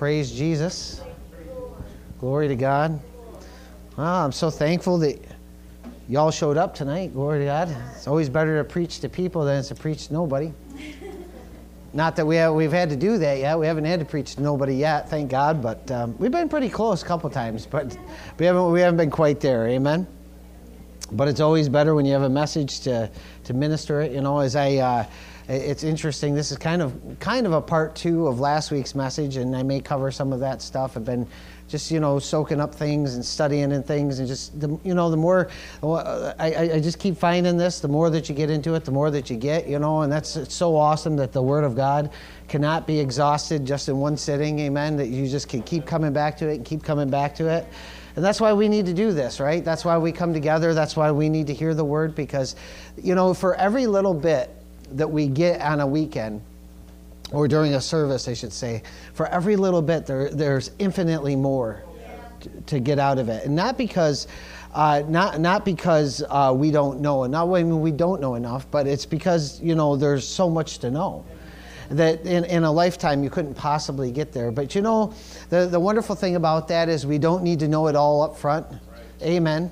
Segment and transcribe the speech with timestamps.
[0.00, 1.02] Praise Jesus.
[2.20, 2.98] Glory to God.
[3.98, 5.20] Well, I'm so thankful that
[6.08, 7.12] y'all showed up tonight.
[7.12, 7.76] Glory to God.
[7.94, 10.54] It's always better to preach to people than to preach to nobody.
[11.92, 13.58] Not that we have, we've had to do that yet.
[13.58, 15.60] We haven't had to preach to nobody yet, thank God.
[15.60, 17.94] But um, we've been pretty close a couple times, but
[18.38, 19.68] we haven't, we haven't been quite there.
[19.68, 20.06] Amen.
[21.12, 23.10] But it's always better when you have a message to,
[23.44, 24.12] to minister it.
[24.12, 25.04] You know, as I, uh,
[25.50, 26.34] it's interesting.
[26.34, 29.64] This is kind of kind of a part two of last week's message, and I
[29.64, 30.96] may cover some of that stuff.
[30.96, 31.26] I've been
[31.66, 35.10] just you know soaking up things and studying and things, and just the, you know
[35.10, 35.48] the more
[35.82, 37.80] I, I just keep finding this.
[37.80, 39.66] The more that you get into it, the more that you get.
[39.66, 42.12] You know, and that's it's so awesome that the Word of God
[42.46, 44.60] cannot be exhausted just in one sitting.
[44.60, 44.96] Amen.
[44.96, 47.66] That you just can keep coming back to it and keep coming back to it.
[48.14, 49.64] And that's why we need to do this, right?
[49.64, 50.74] That's why we come together.
[50.74, 52.56] That's why we need to hear the word because,
[53.00, 54.50] you know, for every little bit
[54.92, 56.42] that we get on a weekend,
[57.32, 58.82] or during a service, I should say,
[59.14, 61.82] for every little bit, there, there's infinitely more
[62.66, 63.44] to, get out of it.
[63.44, 64.26] And not because,
[64.74, 68.70] uh, not, not because uh, we don't know enough, I mean, we don't know enough,
[68.70, 71.24] but it's because, you know, there's so much to know
[71.90, 74.50] that in, in a lifetime you couldn't possibly get there.
[74.50, 75.12] But you know,
[75.48, 78.36] the, the wonderful thing about that is we don't need to know it all up
[78.36, 78.66] front.
[78.70, 78.78] Right.
[79.22, 79.70] Amen.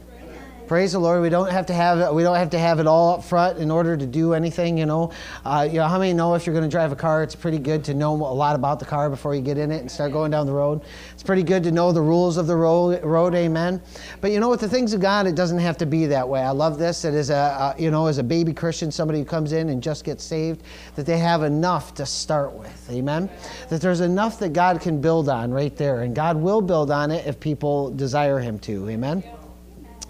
[0.68, 1.22] Praise the Lord.
[1.22, 2.12] We don't have to have it.
[2.12, 4.76] We don't have to have it all up front in order to do anything.
[4.76, 7.22] You know, uh, you know how many know if you're going to drive a car,
[7.22, 9.80] it's pretty good to know a lot about the car before you get in it
[9.80, 10.82] and start going down the road.
[11.14, 13.02] It's pretty good to know the rules of the road.
[13.02, 13.80] road amen.
[14.20, 16.42] But you know, with the things of God, it doesn't have to be that way.
[16.42, 17.00] I love this.
[17.00, 20.04] That as a you know, as a baby Christian, somebody who comes in and just
[20.04, 20.64] gets saved,
[20.96, 22.90] that they have enough to start with.
[22.90, 23.30] Amen.
[23.70, 27.10] That there's enough that God can build on right there, and God will build on
[27.10, 28.90] it if people desire Him to.
[28.90, 29.24] Amen.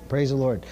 [0.08, 0.64] Praise the Lord.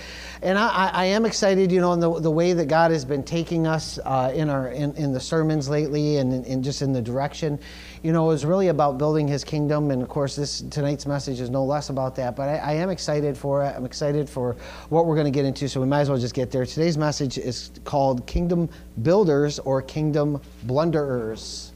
[0.43, 3.23] And I, I, am excited, you know, in the, the way that God has been
[3.23, 6.93] taking us uh, in, our, in, in the sermons lately and in, in, just in
[6.93, 7.59] the direction.
[8.03, 9.91] You know, is really about building his kingdom.
[9.91, 12.37] And of course, this tonight's message is no less about that.
[12.37, 13.75] But I, I am excited for it.
[13.77, 14.57] I'm excited for
[14.89, 15.69] what we're going to get into.
[15.69, 16.65] So we might as well just get there.
[16.65, 18.69] Today's message is called Kingdom
[19.03, 21.73] Builders or Kingdom Blunderers.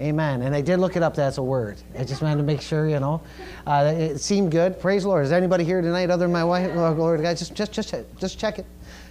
[0.00, 0.42] Amen.
[0.42, 1.14] And I did look it up.
[1.14, 1.76] That's a word.
[1.96, 3.22] I just wanted to make sure, you know.
[3.64, 4.80] Uh, it seemed good.
[4.80, 5.24] Praise the Lord.
[5.24, 6.70] Is anybody here tonight other than my wife?
[6.74, 7.36] Oh, glory to God.
[7.36, 8.66] Just, just, just, just check it.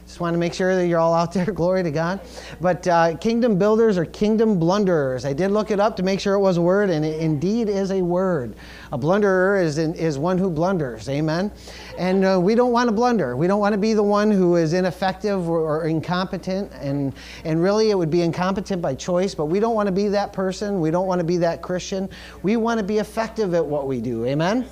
[0.05, 1.45] Just want to make sure that you're all out there.
[1.53, 2.19] Glory to God.
[2.59, 5.25] But uh, kingdom builders or kingdom blunderers.
[5.25, 7.69] I did look it up to make sure it was a word, and it indeed
[7.69, 8.55] is a word.
[8.91, 11.07] A blunderer is, in, is one who blunders.
[11.09, 11.51] Amen.
[11.97, 13.35] And uh, we don't want to blunder.
[13.37, 16.71] We don't want to be the one who is ineffective or, or, incompetent.
[16.73, 17.13] And,
[17.45, 20.33] and really, it would be incompetent by choice, but we don't want to be that
[20.33, 20.79] person.
[20.81, 22.09] We don't want to be that Christian.
[22.43, 24.25] We want to be effective at what we do.
[24.25, 24.67] Amen.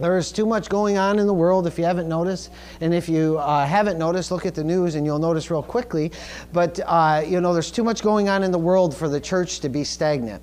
[0.00, 2.50] There's too much going on in the world if you haven't noticed.
[2.80, 6.10] And if you uh, haven't noticed, look at the news and you'll notice real quickly.
[6.52, 9.60] But, uh, you know, there's too much going on in the world for the church
[9.60, 10.42] to be stagnant.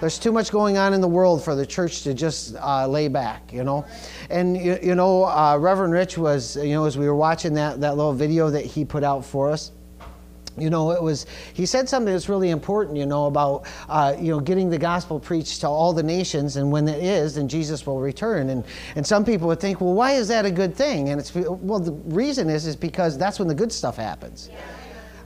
[0.00, 3.08] There's too much going on in the world for the church to just uh, lay
[3.08, 3.84] back, you know.
[4.30, 7.80] And, you, you know, uh, Reverend Rich was, you know, as we were watching that,
[7.80, 9.72] that little video that he put out for us,
[10.58, 14.30] you know it was he said something that's really important you know about uh, you
[14.30, 17.86] know getting the gospel preached to all the nations and when it is then jesus
[17.86, 18.50] will return.
[18.50, 18.64] And
[18.96, 21.10] and some people would think well why is that a good thing?
[21.10, 24.48] And it's well the reason is is because that's when the good stuff happens.
[24.52, 24.60] Yeah.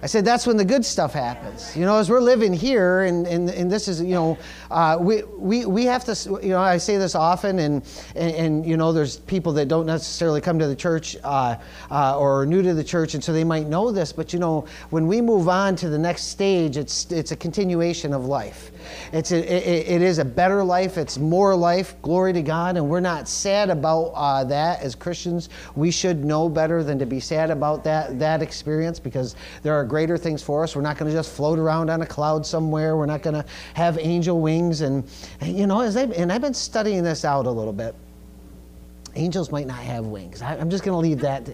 [0.06, 1.76] I said, that's when the good stuff happens.
[1.76, 4.38] You know, as we're living here, and, and, and this is, you know,
[4.70, 7.82] uh, we, we, we have to, you know, I say this often, and,
[8.14, 11.56] and, and you know, there's people that don't necessarily come to the church uh,
[11.90, 14.38] uh, or are new to the church, and so they might know this, but, you
[14.38, 18.70] know, when we move on to the next stage, it's, it's a continuation of life.
[19.12, 20.98] It's a, it, it is a better life.
[20.98, 22.00] It's more life.
[22.02, 22.76] Glory to God.
[22.76, 25.48] And we're not sad about uh, that as Christians.
[25.74, 29.84] We should know better than to be sad about that, that experience because there are
[29.84, 30.76] greater things for us.
[30.76, 32.96] We're not going to just float around on a cloud somewhere.
[32.96, 33.44] We're not going to
[33.74, 34.80] have angel wings.
[34.80, 35.04] And,
[35.42, 37.94] you know, as I, and I've been studying this out a little bit
[39.16, 40.42] angels might not have wings.
[40.42, 41.48] I, am just going to leave that.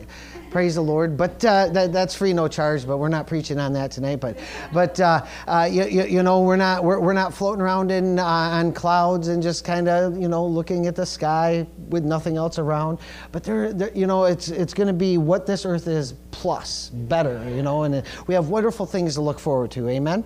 [0.50, 1.16] Praise the Lord.
[1.16, 2.86] But uh, that, that's free, no charge.
[2.86, 4.16] But we're not preaching on that tonight.
[4.16, 4.38] But,
[4.72, 8.18] but uh, uh, you, you, you, know, we're not we're, we're not floating around in
[8.18, 12.36] uh, on clouds and just kind of you know looking at the sky with nothing
[12.36, 12.98] else around.
[13.30, 16.90] But there, there you know, it's it's going to be what this earth is plus
[16.90, 17.48] better.
[17.48, 19.88] You know, and we have wonderful things to look forward to.
[19.88, 20.24] Amen.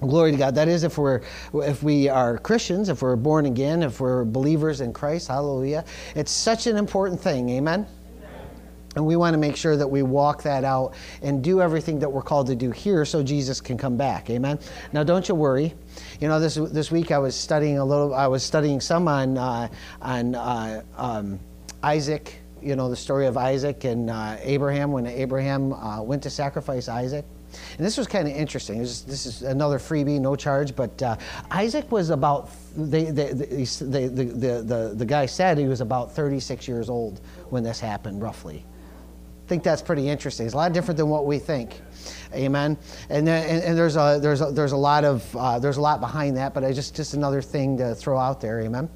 [0.00, 0.54] Glory to God.
[0.54, 1.22] That is, if we're
[1.54, 5.28] if we are Christians, if we're born again, if we're believers in Christ.
[5.28, 5.84] Hallelujah!
[6.14, 7.48] It's such an important thing.
[7.50, 7.86] Amen.
[8.96, 12.10] And we want to make sure that we walk that out and do everything that
[12.10, 14.30] we're called to do here so Jesus can come back.
[14.30, 14.58] Amen.
[14.92, 15.74] Now, don't you worry.
[16.20, 19.36] You know, this, this week I was studying a little, I was studying some on,
[19.36, 19.68] uh,
[20.00, 21.40] on uh, um,
[21.82, 26.30] Isaac, you know, the story of Isaac and uh, Abraham when Abraham uh, went to
[26.30, 27.24] sacrifice Isaac.
[27.76, 28.80] And this was kind of interesting.
[28.80, 31.16] Was, this is another freebie, no charge, but uh,
[31.50, 36.12] Isaac was about, they, they, they, the, the, the, the guy said he was about
[36.12, 37.20] 36 years old
[37.50, 38.64] when this happened, roughly.
[39.44, 40.46] I think that's pretty interesting.
[40.46, 41.80] It's a lot different than what we think.
[42.32, 42.78] Amen.
[43.10, 45.82] And, then, and, and there's, a, there's, a, there's a lot of, uh, there's a
[45.82, 48.60] lot behind that, but I just, just another thing to throw out there.
[48.62, 48.88] Amen.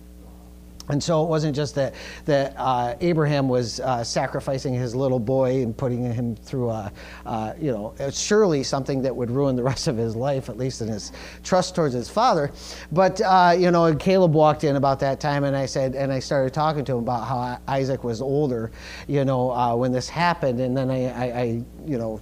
[0.88, 1.94] And so it wasn't just that,
[2.25, 6.93] that uh, Abraham was uh, sacrificing his little boy and putting him through a,
[7.26, 10.81] uh, you know, surely something that would ruin the rest of his life, at least
[10.81, 11.12] in his
[11.43, 12.50] trust towards his father.
[12.93, 16.19] But, uh, you know, Caleb walked in about that time and I said, and I
[16.19, 18.70] started talking to him about how Isaac was older,
[19.06, 20.61] you know, uh, when this happened.
[20.61, 21.44] And then I, I, I
[21.87, 22.20] you know,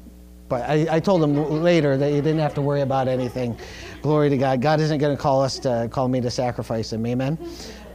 [0.49, 3.59] but I, I, told him later that he didn't have to worry about anything.
[4.01, 4.63] Glory to God.
[4.63, 7.05] God isn't going to call us to call me to sacrifice him.
[7.05, 7.37] Amen.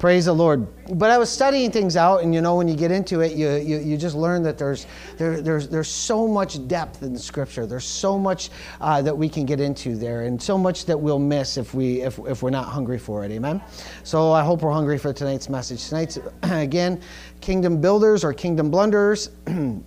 [0.01, 0.65] Praise the Lord.
[0.97, 3.51] But I was studying things out, and you know, when you get into it, you,
[3.51, 4.87] you, you just learn that there's,
[5.17, 7.67] there, there's, there's so much depth in Scripture.
[7.67, 8.49] There's so much
[8.79, 12.01] uh, that we can get into there, and so much that we'll miss if, we,
[12.01, 13.31] if, if we're not hungry for it.
[13.31, 13.61] Amen?
[14.03, 15.87] So I hope we're hungry for tonight's message.
[15.87, 16.99] Tonight's, again,
[17.39, 19.29] Kingdom Builders or Kingdom Blunders.
[19.45, 19.83] and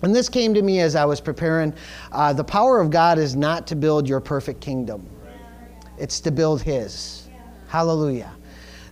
[0.00, 1.74] this came to me as I was preparing.
[2.10, 5.06] Uh, the power of God is not to build your perfect kingdom,
[5.98, 7.28] it's to build His.
[7.68, 8.32] Hallelujah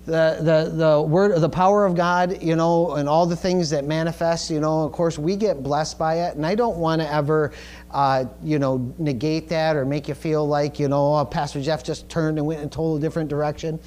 [0.06, 3.85] the, the, the word, the power of God, you know, and all the things that
[3.85, 6.37] manifest, you know, of course, we get blessed by it.
[6.37, 7.52] And I don't want to ever
[7.92, 11.82] uh, you know, negate that or make you feel like, you know, oh, Pastor Jeff
[11.82, 13.81] just turned and went in a total different direction.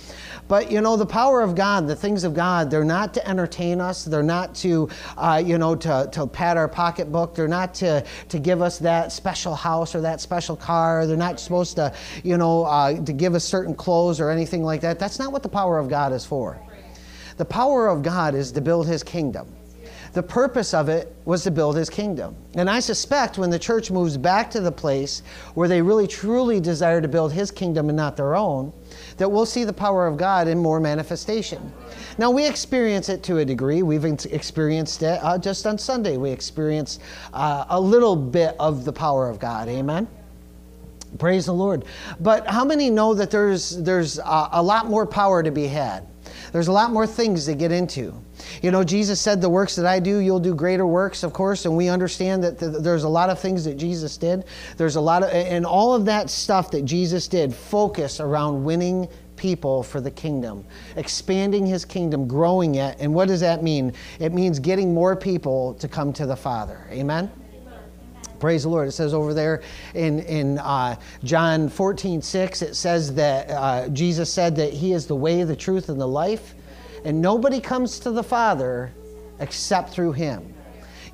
[0.47, 3.79] But, you know, the power of God, the things of God, they're not to entertain
[3.79, 4.03] us.
[4.03, 7.35] They're not to, uh, you know, to, to pad our pocketbook.
[7.35, 11.07] They're not to, to give us that special house or that special car.
[11.07, 14.81] They're not supposed to, you know, uh, to give us certain clothes or anything like
[14.81, 14.99] that.
[14.99, 16.59] That's not what the power of God is for.
[17.37, 19.47] The power of God is to build his kingdom.
[20.13, 22.35] The purpose of it was to build his kingdom.
[22.53, 25.23] And I suspect when the church moves back to the place
[25.55, 28.71] where they really truly desire to build his kingdom and not their own,
[29.17, 31.73] that we'll see the power of God in more manifestation.
[32.19, 33.81] Now, we experience it to a degree.
[33.81, 36.17] We've experienced it uh, just on Sunday.
[36.17, 37.01] We experienced
[37.33, 39.67] uh, a little bit of the power of God.
[39.67, 40.07] Amen?
[41.17, 41.85] Praise the Lord.
[42.19, 46.07] But how many know that there's, there's a, a lot more power to be had?
[46.53, 48.13] There's a lot more things to get into.
[48.61, 51.65] You know, Jesus said, The works that I do, you'll do greater works, of course,
[51.65, 54.45] and we understand that th- there's a lot of things that Jesus did.
[54.77, 59.07] There's a lot of, and all of that stuff that Jesus did focus around winning
[59.35, 60.63] people for the kingdom,
[60.95, 62.97] expanding his kingdom, growing it.
[62.99, 63.91] And what does that mean?
[64.19, 66.87] It means getting more people to come to the Father.
[66.91, 67.31] Amen?
[68.43, 68.89] Praise the Lord.
[68.89, 69.61] It says over there
[69.93, 75.07] in, in uh, John 14, 6, it says that uh, Jesus said that He is
[75.07, 76.53] the way, the truth, and the life.
[77.05, 78.91] And nobody comes to the Father
[79.39, 80.53] except through him.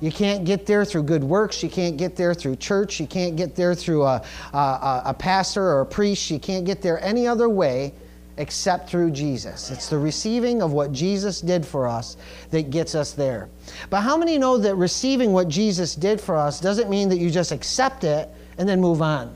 [0.00, 1.62] You can't get there through good works.
[1.62, 2.98] You can't get there through church.
[2.98, 6.32] You can't get there through a, a, a, pastor or a priest.
[6.32, 7.94] You can't get there any other way
[8.36, 9.70] except through Jesus.
[9.70, 12.16] It's the receiving of what Jesus did for us
[12.50, 13.48] that gets us there.
[13.90, 17.30] But how many know that receiving what Jesus did for us doesn't mean that you
[17.30, 18.28] just accept it
[18.58, 19.34] and then move on?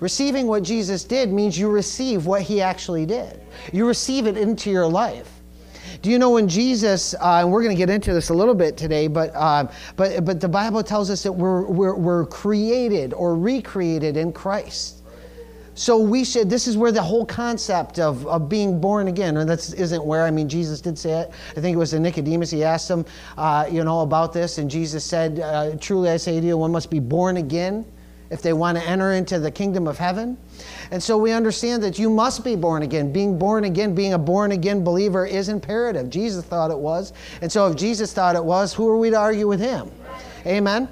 [0.00, 3.40] Receiving what Jesus did means you receive what he actually did.
[3.72, 5.30] You receive it into your life.
[6.02, 8.54] Do you know when Jesus, uh, and we're going to get into this a little
[8.54, 9.66] bit today, but, uh,
[9.96, 14.95] but, but the Bible tells us that we're, we're, we're created or recreated in Christ.
[15.76, 19.48] So we should, this is where the whole concept of, of being born again, and
[19.48, 21.30] that isn't where, I mean, Jesus did say it.
[21.50, 23.04] I think it was in Nicodemus, he asked him,
[23.36, 26.72] uh, you know, about this, and Jesus said, uh, Truly I say to you, one
[26.72, 27.84] must be born again
[28.30, 30.38] if they want to enter into the kingdom of heaven.
[30.90, 33.12] And so we understand that you must be born again.
[33.12, 36.08] Being born again, being a born again believer is imperative.
[36.08, 37.12] Jesus thought it was.
[37.42, 39.90] And so if Jesus thought it was, who are we to argue with him?
[40.46, 40.88] Amen.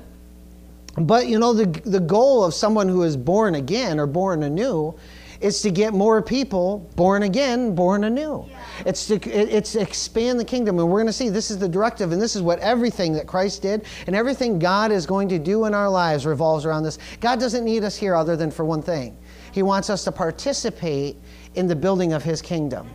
[0.96, 4.94] But you know, the, the goal of someone who is born again or born anew
[5.40, 8.46] is to get more people born again, born anew.
[8.86, 10.78] It's to, it's to expand the kingdom.
[10.78, 13.26] And we're going to see this is the directive, and this is what everything that
[13.26, 16.98] Christ did and everything God is going to do in our lives revolves around this.
[17.20, 19.18] God doesn't need us here other than for one thing
[19.52, 21.16] He wants us to participate
[21.56, 22.88] in the building of His kingdom.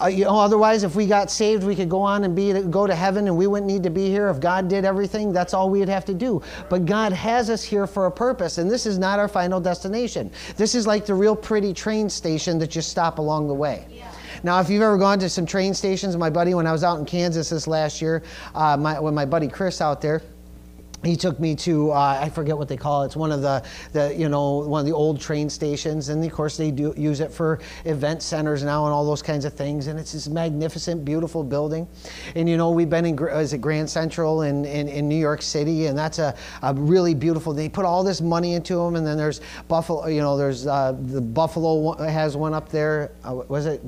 [0.00, 2.86] Uh, you know, otherwise, if we got saved, we could go on and be go
[2.86, 4.28] to heaven, and we wouldn't need to be here.
[4.28, 6.42] If God did everything, that's all we'd have to do.
[6.68, 10.30] But God has us here for a purpose, and this is not our final destination.
[10.56, 13.86] This is like the real pretty train station that you stop along the way.
[13.90, 14.10] Yeah.
[14.42, 16.98] Now, if you've ever gone to some train stations, my buddy, when I was out
[16.98, 18.22] in Kansas this last year,
[18.54, 20.22] uh, my, when my buddy Chris out there,
[21.04, 23.06] he took me to uh, I forget what they call it.
[23.06, 26.32] It's one of the, the you know one of the old train stations, and of
[26.32, 29.86] course they do use it for event centers now and all those kinds of things.
[29.86, 31.86] And it's this magnificent, beautiful building.
[32.34, 35.42] And you know we've been in is it Grand Central in, in, in New York
[35.42, 37.52] City, and that's a, a really beautiful.
[37.52, 40.06] They put all this money into them, and then there's Buffalo.
[40.06, 43.12] You know there's uh, the Buffalo has one up there.
[43.24, 43.82] Uh, was it?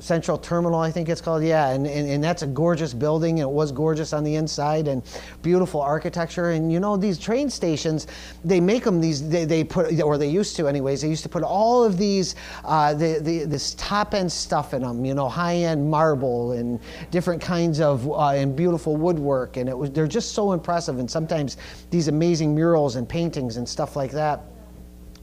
[0.00, 1.42] Central Terminal, I think it's called.
[1.42, 3.38] Yeah, and, and, and that's a gorgeous building.
[3.38, 5.02] It was gorgeous on the inside and
[5.42, 6.50] beautiful architecture.
[6.50, 8.06] And you know, these train stations,
[8.44, 11.28] they make them these, they, they put, or they used to anyways, they used to
[11.28, 15.28] put all of these, uh, the, the, this top end stuff in them, you know,
[15.28, 19.56] high end marble and different kinds of, uh, and beautiful woodwork.
[19.56, 20.98] And it was, they're just so impressive.
[20.98, 21.56] And sometimes
[21.90, 24.42] these amazing murals and paintings and stuff like that.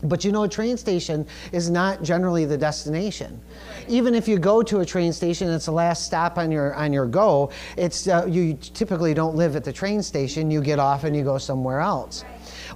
[0.05, 3.39] But you know, a train station is not generally the destination.
[3.87, 6.93] Even if you go to a train station, it's the last stop on your on
[6.93, 7.51] your go.
[7.77, 10.51] It's uh, you typically don't live at the train station.
[10.51, 12.23] You get off and you go somewhere else.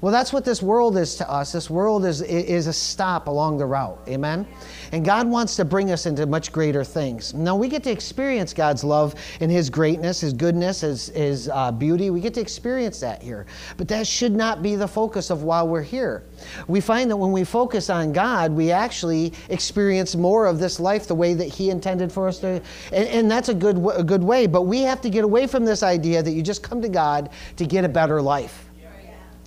[0.01, 1.51] Well, that's what this world is to us.
[1.51, 3.99] This world is, is a stop along the route.
[4.07, 4.47] Amen?
[4.91, 7.33] And God wants to bring us into much greater things.
[7.33, 11.71] Now, we get to experience God's love and His greatness, His goodness, His, his uh,
[11.71, 12.09] beauty.
[12.09, 13.45] We get to experience that here.
[13.77, 16.23] But that should not be the focus of while we're here.
[16.67, 21.07] We find that when we focus on God, we actually experience more of this life
[21.07, 22.61] the way that He intended for us to.
[22.91, 24.47] And, and that's a good, a good way.
[24.47, 27.29] But we have to get away from this idea that you just come to God
[27.57, 28.68] to get a better life.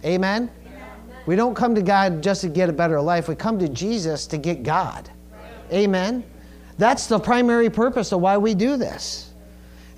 [0.04, 0.50] Amen?
[1.26, 3.28] We don't come to God just to get a better life.
[3.28, 5.08] We come to Jesus to get God.
[5.72, 6.24] Amen?
[6.78, 9.30] That's the primary purpose of why we do this.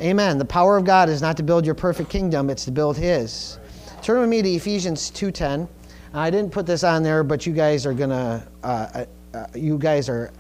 [0.00, 0.38] Amen.
[0.38, 3.58] The power of God is not to build your perfect kingdom, it's to build his.
[4.02, 5.68] Turn with me to Ephesians 2:10.
[6.12, 9.46] I didn't put this on there, but you guys are going to uh, uh, uh,
[9.54, 10.30] you guys are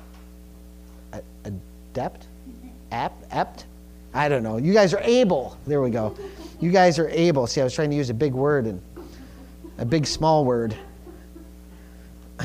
[1.44, 2.26] adept?
[2.92, 3.24] Apt?
[3.32, 3.66] Apt?
[4.12, 4.56] I don't know.
[4.58, 5.56] You guys are able.
[5.66, 6.14] There we go.
[6.60, 7.46] You guys are able.
[7.46, 8.80] See, I was trying to use a big word and
[9.78, 10.76] a big small word.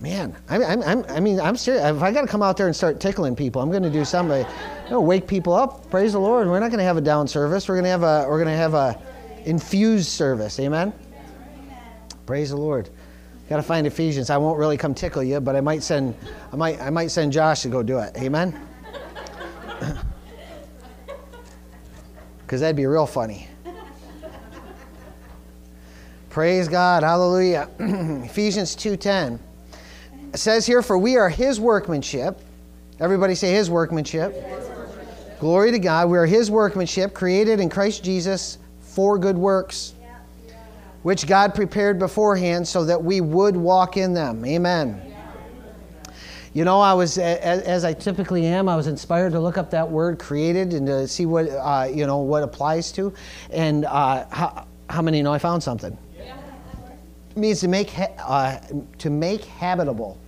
[0.00, 1.82] Man, I, I'm, I mean, I'm serious.
[1.82, 4.04] If I got to come out there and start tickling people, I'm going to do
[4.04, 4.46] something.
[4.84, 5.90] You know, wake people up.
[5.90, 6.48] Praise the Lord.
[6.48, 7.66] We're not going to have a down service.
[7.66, 9.00] We're going to have a we're going to have a
[9.46, 10.60] infused service.
[10.60, 10.92] Amen.
[12.26, 12.90] Praise the Lord.
[13.48, 14.28] Got to find Ephesians.
[14.28, 16.14] I won't really come tickle you, but I might send
[16.52, 18.16] I might I might send Josh to go do it.
[18.18, 18.60] Amen.
[22.46, 23.48] Because that'd be real funny.
[26.36, 27.02] Praise God.
[27.02, 27.66] Hallelujah.
[27.78, 29.38] Ephesians 2:10.
[30.34, 32.38] It says here for we are his workmanship.
[33.00, 34.34] Everybody say his workmanship.
[34.34, 35.40] his workmanship.
[35.40, 36.10] Glory to God.
[36.10, 39.94] We are his workmanship created in Christ Jesus for good works.
[41.04, 44.44] Which God prepared beforehand so that we would walk in them.
[44.44, 45.14] Amen.
[46.52, 49.90] You know, I was, as, I typically am, I was inspired to look up that
[49.90, 53.14] word created and to see what, uh, you know, what applies to.
[53.50, 55.96] And uh, how, how many know I found something?
[57.36, 58.58] Means to make, uh,
[58.98, 60.18] to make habitable.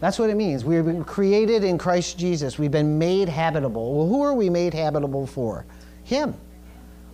[0.00, 0.64] That's what it means.
[0.64, 2.58] We've been created in Christ Jesus.
[2.58, 3.94] We've been made habitable.
[3.94, 5.64] Well, who are we made habitable for?
[6.04, 6.34] Him.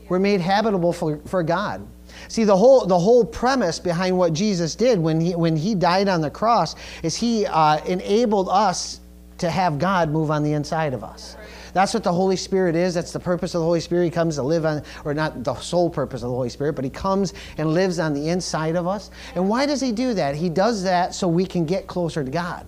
[0.09, 1.87] We're made habitable for, for God.
[2.27, 6.09] See, the whole, the whole premise behind what Jesus did when he, when he died
[6.09, 9.01] on the cross is he uh, enabled us
[9.39, 11.37] to have God move on the inside of us.
[11.73, 12.95] That's what the Holy Spirit is.
[12.95, 14.05] That's the purpose of the Holy Spirit.
[14.05, 16.85] He comes to live on, or not the sole purpose of the Holy Spirit, but
[16.85, 19.11] He comes and lives on the inside of us.
[19.35, 20.35] And why does He do that?
[20.35, 22.67] He does that so we can get closer to God.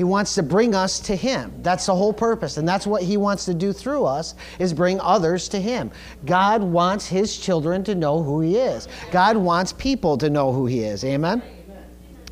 [0.00, 1.52] He wants to bring us to him.
[1.58, 2.56] That's the whole purpose.
[2.56, 5.90] And that's what he wants to do through us is bring others to him.
[6.24, 8.88] God wants his children to know who he is.
[9.10, 11.04] God wants people to know who he is.
[11.04, 11.42] Amen.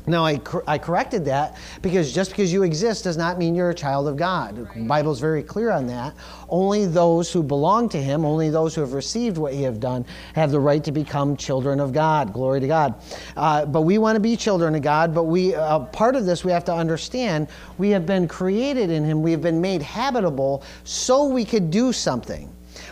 [0.07, 3.69] Now, I, cor- I corrected that because just because you exist does not mean you're
[3.69, 4.55] a child of God.
[4.73, 6.15] The Bible is very clear on that.
[6.49, 10.05] Only those who belong to Him, only those who have received what He has done,
[10.33, 12.33] have the right to become children of God.
[12.33, 12.95] Glory to God.
[13.37, 16.43] Uh, but we want to be children of God, but we, uh, part of this
[16.43, 20.63] we have to understand we have been created in Him, we have been made habitable
[20.83, 22.49] so we could do something.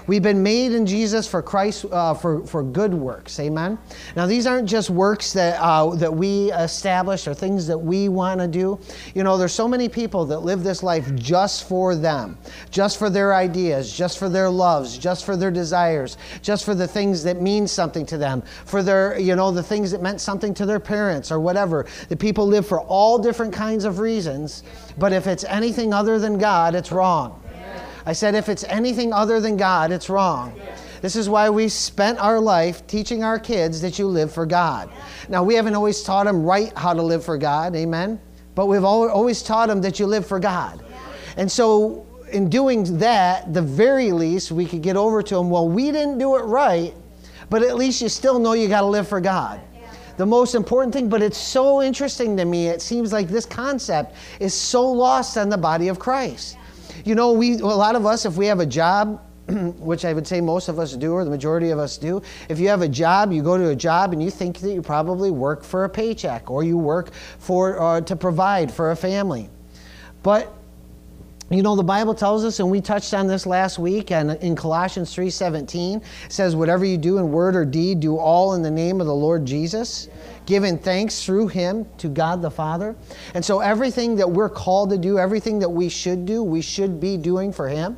[0.08, 3.40] We've been made in Jesus for Christ, uh, for, for good works.
[3.42, 3.78] Amen?
[4.16, 8.40] Now, these aren't just works that, uh, that we establish or things that we want
[8.40, 8.80] to do.
[9.14, 12.38] You know, there's so many people that live this life just for them,
[12.72, 16.88] just for their ideas, just for their loves, just for their desires, just for the
[16.88, 20.54] things that mean something to them, for their, you know, the things that meant something
[20.54, 21.86] to their parents or whatever.
[22.08, 24.64] The people live for all different kinds of reasons,
[24.98, 27.44] but if it's anything other than God, it's wrong.
[28.08, 30.58] I said, if it's anything other than God, it's wrong.
[31.02, 34.90] This is why we spent our life teaching our kids that you live for God.
[35.28, 38.18] Now, we haven't always taught them right how to live for God, amen?
[38.56, 40.86] But we've always taught them that you live for God.
[41.36, 45.68] And so, in doing that, the very least, we could get over to them, well,
[45.68, 46.94] we didn't do it right,
[47.50, 49.60] but at least you still know you got to live for God.
[50.16, 52.68] The most important thing, but it's so interesting to me.
[52.68, 56.58] It seems like this concept is so lost on the body of Christ.
[57.08, 60.28] You know, we a lot of us, if we have a job, which I would
[60.28, 62.22] say most of us do, or the majority of us do.
[62.50, 64.82] If you have a job, you go to a job and you think that you
[64.82, 69.50] probably work for a paycheck or you work for uh, to provide for a family.
[70.22, 70.54] But
[71.50, 74.54] you know the bible tells us and we touched on this last week and in
[74.54, 79.00] colossians 3.17 says whatever you do in word or deed do all in the name
[79.00, 80.10] of the lord jesus
[80.48, 82.96] giving thanks through him to god the father
[83.36, 87.00] and so everything that we're called to do everything that we should do we should
[87.00, 87.96] be doing for him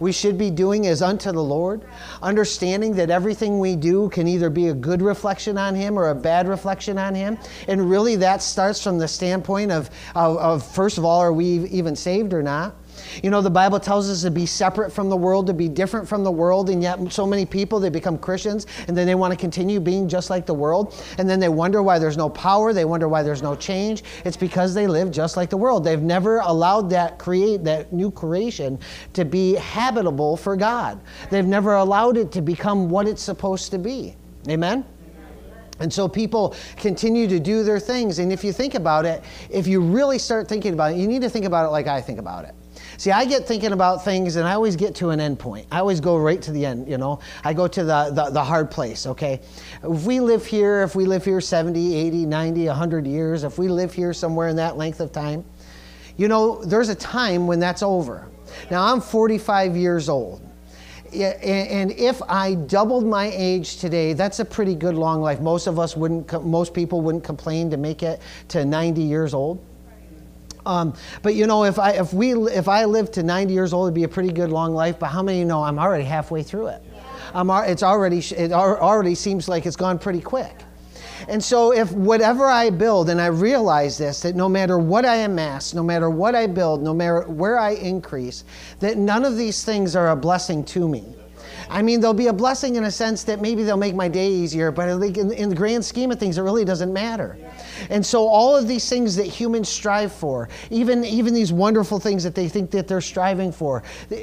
[0.00, 1.82] we should be doing is unto the Lord,
[2.22, 6.14] understanding that everything we do can either be a good reflection on Him or a
[6.14, 7.38] bad reflection on Him.
[7.68, 11.64] And really, that starts from the standpoint of, of, of first of all, are we
[11.68, 12.74] even saved or not?
[13.22, 16.08] You know, the Bible tells us to be separate from the world, to be different
[16.08, 19.32] from the world, and yet so many people, they become Christians and then they want
[19.32, 20.94] to continue being just like the world.
[21.18, 24.04] And then they wonder why there's no power, they wonder why there's no change.
[24.24, 25.84] It's because they live just like the world.
[25.84, 28.78] They've never allowed that create that new creation
[29.12, 31.00] to be habitable for God.
[31.30, 34.16] They've never allowed it to become what it's supposed to be.
[34.48, 34.84] Amen?
[35.80, 38.20] And so people continue to do their things.
[38.20, 41.22] And if you think about it, if you really start thinking about it, you need
[41.22, 42.54] to think about it like I think about it.
[42.96, 45.66] See, I get thinking about things and I always get to an end point.
[45.70, 47.20] I always go right to the end, you know.
[47.42, 49.40] I go to the, the, the, hard place, okay?
[49.82, 53.68] If we live here, if we live here 70, 80, 90, 100 years, if we
[53.68, 55.44] live here somewhere in that length of time,
[56.16, 58.28] you know, there's a time when that's over.
[58.70, 60.40] Now, I'm 45 years old.
[61.12, 65.40] And if I doubled my age today, that's a pretty good long life.
[65.40, 69.64] Most of us wouldn't, most people wouldn't complain to make it to 90 years old.
[70.66, 73.88] Um, but you know, if I if we if I live to 90 years old,
[73.88, 74.98] it'd be a pretty good long life.
[74.98, 76.82] But how many know I'm already halfway through it?
[77.34, 80.54] I'm it's already it already seems like it's gone pretty quick.
[81.28, 85.16] And so, if whatever I build, and I realize this, that no matter what I
[85.16, 88.44] amass, no matter what I build, no matter where I increase,
[88.80, 91.14] that none of these things are a blessing to me.
[91.70, 94.28] I mean, they'll be a blessing in a sense that maybe they'll make my day
[94.28, 97.38] easier, but in, in the grand scheme of things, it really doesn't matter.
[97.90, 102.22] And so all of these things that humans strive for, even, even these wonderful things
[102.24, 103.82] that they think that they're striving for,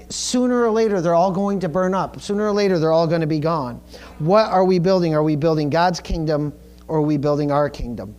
[0.09, 2.21] sooner or later they're all going to burn up.
[2.21, 3.81] Sooner or later they're all going to be gone.
[4.19, 5.13] What are we building?
[5.15, 6.53] Are we building God's kingdom
[6.87, 8.15] or are we building our kingdom?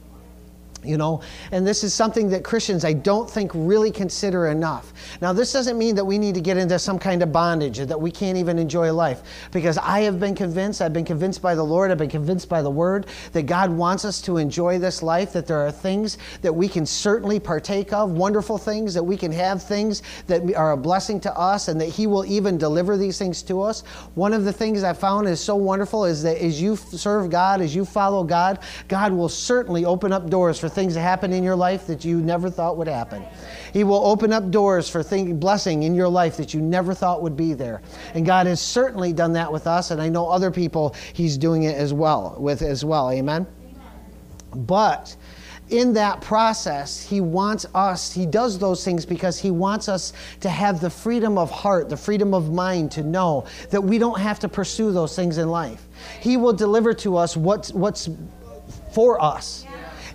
[0.85, 4.93] You know, and this is something that Christians I don't think really consider enough.
[5.21, 7.87] Now, this doesn't mean that we need to get into some kind of bondage or
[7.87, 9.23] that we can't even enjoy life.
[9.53, 12.63] Because I have been convinced, I've been convinced by the Lord, I've been convinced by
[12.63, 16.53] the Word that God wants us to enjoy this life, that there are things that
[16.53, 20.77] we can certainly partake of, wonderful things, that we can have things that are a
[20.77, 23.83] blessing to us, and that He will even deliver these things to us.
[24.17, 27.61] One of the things I found is so wonderful is that as you serve God,
[27.61, 31.43] as you follow God, God will certainly open up doors for things that happen in
[31.43, 33.25] your life that you never thought would happen.
[33.73, 37.23] He will open up doors for thing, blessing in your life that you never thought
[37.23, 37.83] would be there.
[38.15, 41.65] And God has certainly done that with us, and I know other people He's doing
[41.65, 43.11] it as well with as well.
[43.11, 43.47] Amen.
[44.55, 45.17] But
[45.73, 50.51] in that process, he wants us, he does those things because he wants us to
[50.51, 54.39] have the freedom of heart, the freedom of mind to know that we don't have
[54.41, 55.89] to pursue those things in life.
[56.21, 58.11] He will deliver to us what's, what's
[58.93, 59.65] for us.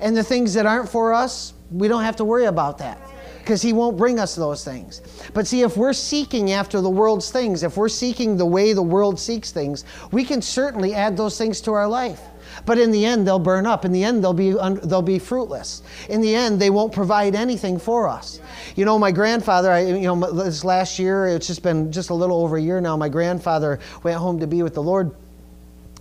[0.01, 2.99] And the things that aren't for us, we don't have to worry about that
[3.39, 5.01] because He won't bring us those things.
[5.33, 8.83] But see, if we're seeking after the world's things, if we're seeking the way the
[8.83, 12.21] world seeks things, we can certainly add those things to our life.
[12.65, 13.85] But in the end, they'll burn up.
[13.85, 15.81] In the end, they'll be, they'll be fruitless.
[16.09, 18.41] In the end, they won't provide anything for us.
[18.75, 22.13] You know, my grandfather, I, you know, this last year, it's just been just a
[22.13, 25.15] little over a year now, my grandfather went home to be with the Lord.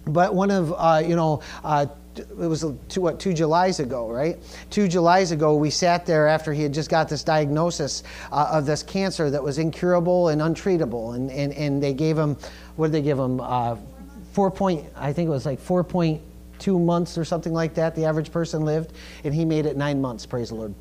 [0.06, 1.86] But one of, uh, you know, uh,
[2.20, 4.38] it was two, what, two Julys ago, right?
[4.70, 8.02] Two Julys ago, we sat there after he had just got this diagnosis
[8.32, 11.14] uh, of this cancer that was incurable and untreatable.
[11.14, 12.36] And, and, and they gave him,
[12.76, 13.40] what did they give him?
[13.40, 13.76] Uh,
[14.32, 18.30] four point, I think it was like 4.2 months or something like that, the average
[18.30, 18.92] person lived.
[19.24, 20.74] And he made it nine months, praise the Lord.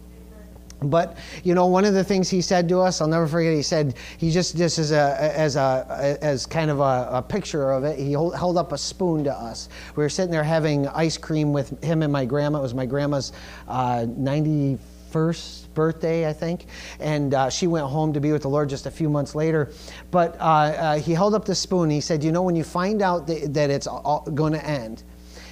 [0.89, 3.53] But you know, one of the things he said to us, I'll never forget.
[3.53, 7.71] He said he just just as a as a as kind of a, a picture
[7.71, 7.99] of it.
[7.99, 9.69] He hold, held up a spoon to us.
[9.95, 12.59] We were sitting there having ice cream with him and my grandma.
[12.59, 13.33] It was my grandma's
[13.67, 16.65] uh, 91st birthday, I think,
[16.99, 19.71] and uh, she went home to be with the Lord just a few months later.
[20.09, 21.89] But uh, uh he held up the spoon.
[21.89, 23.87] He said, "You know, when you find out that, that it's
[24.33, 25.03] going to end,"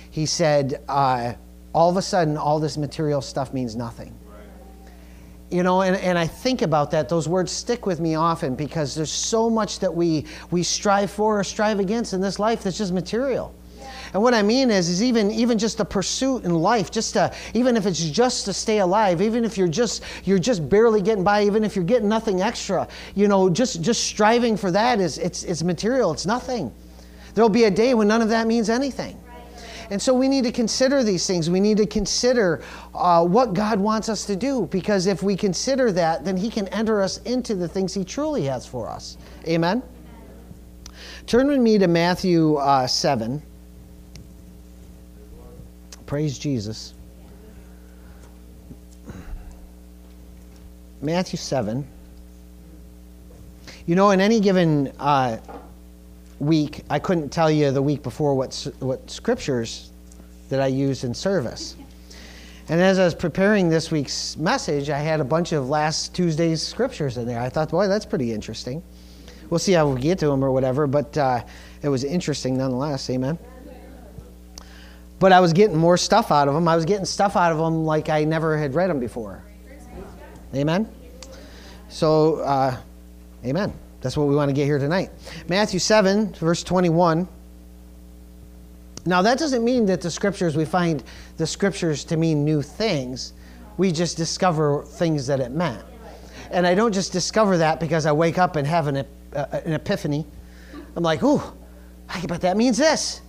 [0.10, 1.34] he said, uh,
[1.74, 4.18] "all of a sudden, all this material stuff means nothing."
[5.54, 8.96] You know and, and i think about that those words stick with me often because
[8.96, 12.78] there's so much that we we strive for or strive against in this life that's
[12.78, 13.54] just material
[14.14, 17.34] And what I mean is, is even even just the pursuit in life, just to,
[17.54, 21.24] even if it's just to stay alive, even if you're just you're just barely getting
[21.24, 25.18] by, even if you're getting nothing extra, you know, just just striving for that is
[25.18, 26.12] it's it's material.
[26.12, 26.72] It's nothing.
[27.34, 29.18] There'll be a day when none of that means anything.
[29.94, 31.52] And so we need to consider these things.
[31.52, 32.64] We need to consider
[32.96, 36.68] uh, what God wants us to do because if we consider that, then He can
[36.70, 39.20] enter us into the things He truly has for us.
[39.48, 39.84] Amen?
[41.28, 43.40] Turn with me to Matthew uh, 7.
[46.08, 46.96] Praise Jesus.
[51.04, 51.88] Matthew 7.
[53.86, 55.38] You know, in any given uh,
[56.40, 59.92] week, I couldn't tell you the week before what, what scriptures
[60.50, 61.76] that I used in service.
[62.70, 66.62] And as I was preparing this week's message, I had a bunch of last Tuesday's
[66.62, 67.40] scriptures in there.
[67.40, 68.82] I thought, boy, that's pretty interesting.
[69.50, 71.44] We'll see how we get to them or whatever, but uh,
[71.82, 73.10] it was interesting nonetheless.
[73.10, 73.38] Amen.
[75.20, 76.68] But I was getting more stuff out of them.
[76.68, 79.44] I was getting stuff out of them like I never had read them before.
[80.56, 80.88] Amen.
[81.90, 82.78] So, uh,
[83.46, 83.74] amen.
[84.04, 85.12] That's what we want to get here tonight.
[85.48, 87.26] Matthew 7, verse 21.
[89.06, 91.04] Now, that doesn't mean that the scriptures, we find
[91.38, 93.32] the scriptures to mean new things.
[93.78, 95.84] We just discover things that it meant.
[96.52, 99.72] And I don't just discover that because I wake up and have an, uh, an
[99.72, 100.26] epiphany.
[100.98, 101.42] I'm like, ooh,
[102.10, 103.22] I that means this.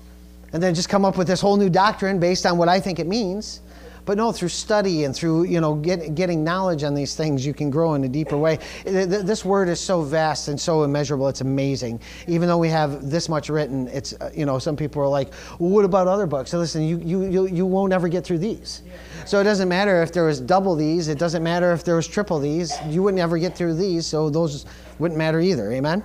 [0.52, 2.98] And then just come up with this whole new doctrine based on what I think
[2.98, 3.60] it means.
[4.06, 7.54] But no, through study and through you know get, getting knowledge on these things, you
[7.54, 8.58] can grow in a deeper way.
[8.84, 12.00] This word is so vast and so immeasurable; it's amazing.
[12.26, 15.32] Even though we have this much written, it's uh, you know some people are like,
[15.58, 18.38] well, "What about other books?" So listen, you you you, you won't ever get through
[18.38, 18.82] these.
[19.24, 21.08] So it doesn't matter if there was double these.
[21.08, 22.74] It doesn't matter if there was triple these.
[22.88, 24.06] You wouldn't ever get through these.
[24.06, 24.66] So those
[24.98, 25.72] wouldn't matter either.
[25.72, 26.04] Amen.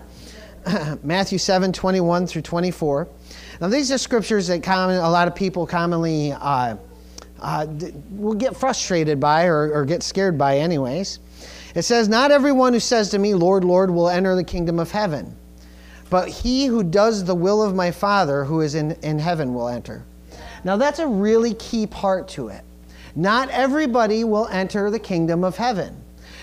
[1.03, 3.07] Matthew 7, 21 through 24.
[3.61, 6.75] Now, these are scriptures that common, a lot of people commonly uh,
[7.41, 7.67] uh,
[8.11, 11.19] will get frustrated by or, or get scared by, anyways.
[11.75, 14.91] It says, Not everyone who says to me, Lord, Lord, will enter the kingdom of
[14.91, 15.35] heaven,
[16.09, 19.67] but he who does the will of my Father who is in, in heaven will
[19.67, 20.03] enter.
[20.63, 22.63] Now, that's a really key part to it.
[23.15, 25.95] Not everybody will enter the kingdom of heaven.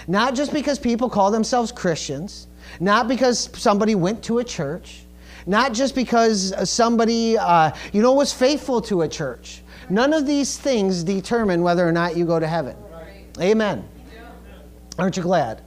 [0.08, 2.46] Not just because people call themselves Christians,
[2.80, 5.02] not because somebody went to a church,
[5.46, 9.62] not just because somebody, uh, you know, was faithful to a church.
[9.88, 12.76] None of these things determine whether or not you go to heaven.
[13.40, 13.86] Amen.
[14.98, 15.62] Aren't you glad?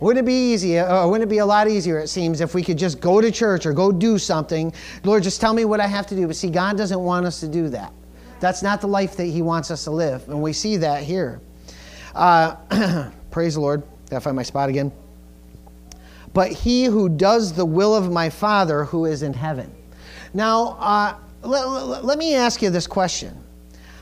[0.00, 2.54] Wouldn't it be easy, or uh, wouldn't it be a lot easier, it seems, if
[2.54, 4.72] we could just go to church or go do something?
[5.02, 6.26] Lord, just tell me what I have to do.
[6.26, 7.92] But see, God doesn't want us to do that.
[8.40, 10.28] That's not the life that He wants us to live.
[10.28, 11.40] And we see that here.
[12.14, 13.82] Uh, praise the Lord.
[14.10, 14.92] Gotta find my spot again.
[16.32, 19.72] But he who does the will of my Father who is in heaven.
[20.34, 23.36] Now, uh, let, let, let me ask you this question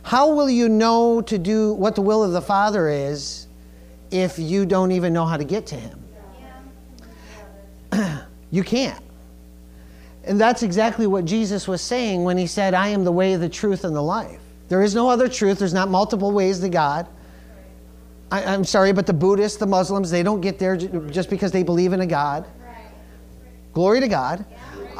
[0.02, 3.46] How will you know to do what the will of the Father is
[4.10, 5.98] if you don't even know how to get to Him?
[8.50, 9.02] you can't.
[10.24, 13.48] And that's exactly what Jesus was saying when He said, I am the way, the
[13.48, 14.40] truth, and the life.
[14.68, 17.06] There is no other truth, there's not multiple ways to God.
[18.30, 21.62] I, am sorry, but the Buddhists, the Muslims, they don't get there just because they
[21.62, 22.46] believe in a God.
[23.74, 24.46] Glory to God.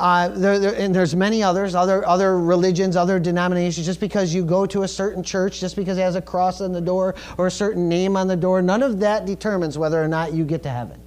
[0.02, 3.86] Uh, there, there, and there's many others, other, other religions, other denominations.
[3.86, 6.72] Just because you go to a certain church, just because it has a cross on
[6.72, 10.08] the door or a certain name on the door, none of that determines whether or
[10.08, 11.00] not you get to heaven.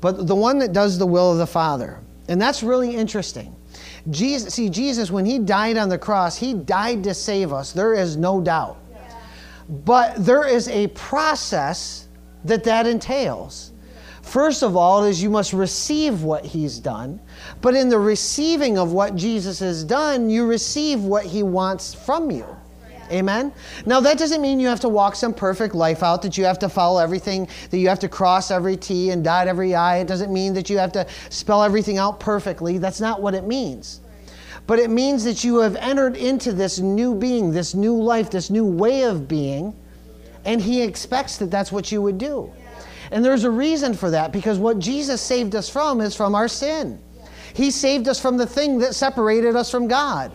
[0.00, 2.00] But the one that does the will of the Father.
[2.28, 3.54] And that's really interesting.
[4.08, 7.72] Jesus, see, Jesus, when he died on the cross, he died to save us.
[7.72, 8.78] There is no doubt.
[9.68, 12.08] But there is a process
[12.46, 13.72] that that entails.
[14.22, 17.20] First of all, is you must receive what he's done.
[17.62, 22.30] But in the receiving of what Jesus has done, you receive what he wants from
[22.30, 22.44] you.
[23.10, 23.52] Amen?
[23.86, 26.58] Now, that doesn't mean you have to walk some perfect life out, that you have
[26.60, 29.98] to follow everything, that you have to cross every T and dot every I.
[29.98, 32.78] It doesn't mean that you have to spell everything out perfectly.
[32.78, 34.00] That's not what it means.
[34.66, 38.50] But it means that you have entered into this new being, this new life, this
[38.50, 39.74] new way of being,
[40.44, 42.50] and He expects that that's what you would do.
[43.10, 46.48] And there's a reason for that because what Jesus saved us from is from our
[46.48, 46.98] sin.
[47.54, 50.32] He saved us from the thing that separated us from God.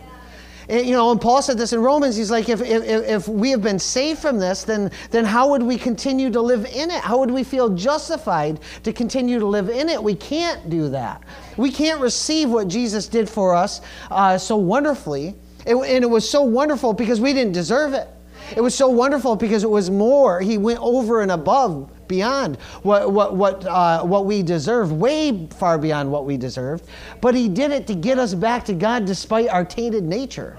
[0.70, 2.14] You know, and Paul said this in Romans.
[2.14, 5.62] He's like, if, if, if we have been saved from this, then, then how would
[5.62, 7.00] we continue to live in it?
[7.00, 10.02] How would we feel justified to continue to live in it?
[10.02, 11.22] We can't do that.
[11.56, 15.34] We can't receive what Jesus did for us uh, so wonderfully.
[15.64, 18.06] It, and it was so wonderful because we didn't deserve it.
[18.54, 20.38] It was so wonderful because it was more.
[20.40, 25.78] He went over and above beyond what, what, what, uh, what we deserve, way far
[25.78, 26.88] beyond what we deserved.
[27.20, 30.58] But He did it to get us back to God despite our tainted nature.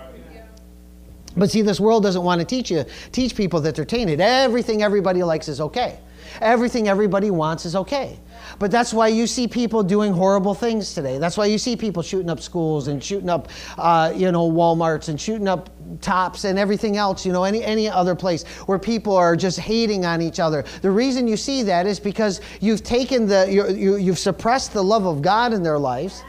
[1.35, 4.19] But see, this world doesn't want to teach you, teach people that they're tainted.
[4.19, 5.99] Everything everybody likes is okay.
[6.41, 8.19] Everything everybody wants is okay.
[8.57, 11.17] But that's why you see people doing horrible things today.
[11.17, 15.09] That's why you see people shooting up schools and shooting up, uh, you know, WalMarts
[15.09, 15.69] and shooting up
[16.01, 20.05] Tops and everything else, you know, any, any other place where people are just hating
[20.05, 20.63] on each other.
[20.81, 24.83] The reason you see that is because you've taken the, you, you, you've suppressed the
[24.83, 26.21] love of God in their lives,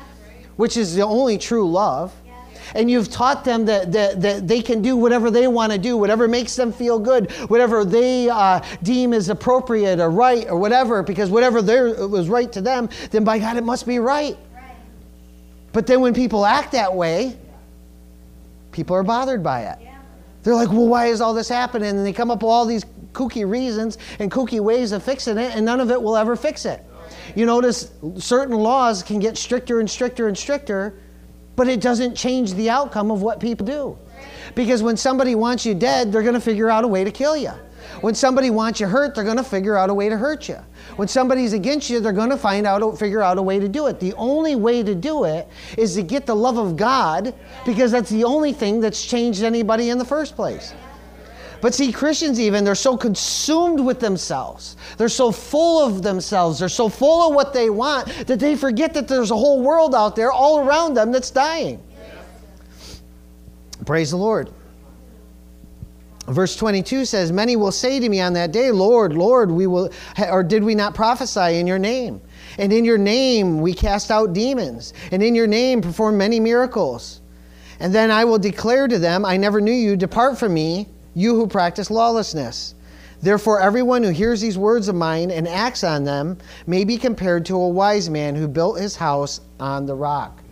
[0.56, 2.14] which is the only true love
[2.74, 5.96] and you've taught them that, that, that they can do whatever they want to do,
[5.96, 11.02] whatever makes them feel good, whatever they uh, deem is appropriate or right or whatever,
[11.02, 14.36] because whatever there was right to them, then by God, it must be right.
[14.54, 14.76] right.
[15.72, 17.36] But then when people act that way,
[18.72, 19.78] people are bothered by it.
[19.80, 19.98] Yeah.
[20.42, 21.90] They're like, well, why is all this happening?
[21.90, 25.54] And they come up with all these kooky reasons and kooky ways of fixing it,
[25.54, 26.84] and none of it will ever fix it.
[27.34, 30.94] You notice certain laws can get stricter and stricter and stricter
[31.60, 33.98] but it doesn't change the outcome of what people do.
[34.54, 37.36] Because when somebody wants you dead, they're going to figure out a way to kill
[37.36, 37.50] you.
[38.00, 40.56] When somebody wants you hurt, they're going to figure out a way to hurt you.
[40.96, 43.88] When somebody's against you, they're going to find out, figure out a way to do
[43.88, 44.00] it.
[44.00, 47.34] The only way to do it is to get the love of God,
[47.66, 50.72] because that's the only thing that's changed anybody in the first place.
[51.60, 54.76] But see, Christians, even, they're so consumed with themselves.
[54.96, 56.58] They're so full of themselves.
[56.58, 59.94] They're so full of what they want that they forget that there's a whole world
[59.94, 61.82] out there all around them that's dying.
[63.84, 64.50] Praise the Lord.
[66.26, 69.90] Verse 22 says, Many will say to me on that day, Lord, Lord, we will,
[70.30, 72.20] or did we not prophesy in your name?
[72.58, 77.20] And in your name we cast out demons, and in your name perform many miracles.
[77.80, 81.34] And then I will declare to them, I never knew you, depart from me, you
[81.34, 82.74] who practice lawlessness.
[83.22, 87.44] Therefore, everyone who hears these words of mine and acts on them may be compared
[87.46, 90.42] to a wise man who built his house on the rock.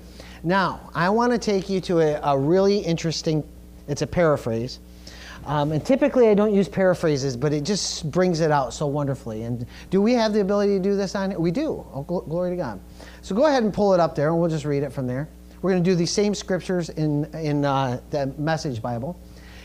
[0.43, 3.43] Now, I want to take you to a, a really interesting,
[3.89, 4.81] it's a paraphrase.
[5.47, 9.45] Um, and typically I don't use paraphrases, but it just brings it out so wonderfully.
[9.45, 11.41] And do we have the ability to do this on it?
[11.41, 11.87] We do.
[11.95, 12.81] Oh, gl- glory to God.
[13.23, 15.27] So go ahead and pull it up there, and we'll just read it from there.
[15.63, 19.19] We're going to do these same scriptures in, in uh, the Message Bible.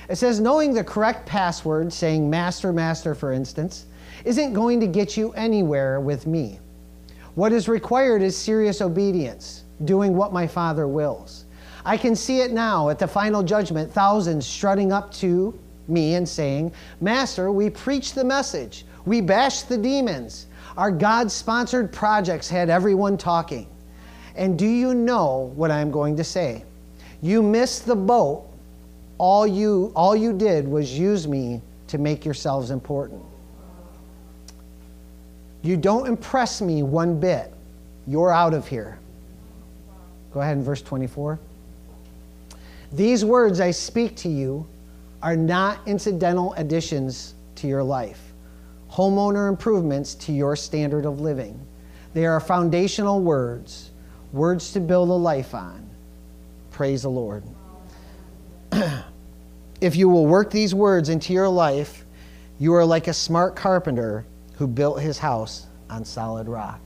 [0.10, 3.86] It says knowing the correct password, saying master, master, for instance,
[4.26, 6.60] isn't going to get you anywhere with me.
[7.36, 11.46] What is required is serious obedience, doing what my Father wills.
[11.86, 16.28] I can see it now at the final judgment, thousands strutting up to me and
[16.28, 20.48] saying, Master, we preached the message, we bashed the demons.
[20.78, 23.68] Our God sponsored projects had everyone talking.
[24.36, 26.63] And do you know what I'm going to say?
[27.22, 28.50] You missed the boat
[29.17, 33.21] all you, all you did was use me to make yourselves important.
[35.62, 37.54] You don't impress me one bit.
[38.06, 38.99] You're out of here.
[40.34, 41.39] Go ahead in verse 24.
[42.91, 44.67] These words I speak to you
[45.21, 48.34] are not incidental additions to your life,
[48.91, 51.60] homeowner improvements to your standard of living.
[52.13, 53.91] They are foundational words,
[54.34, 55.89] words to build a life on.
[56.71, 57.43] Praise the Lord.
[59.82, 62.06] if you will work these words into your life,
[62.60, 66.80] you are like a smart carpenter who built his house on solid rock.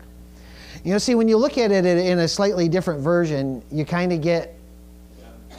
[0.84, 4.13] You know, see, when you look at it in a slightly different version, you kind
[4.13, 4.58] of get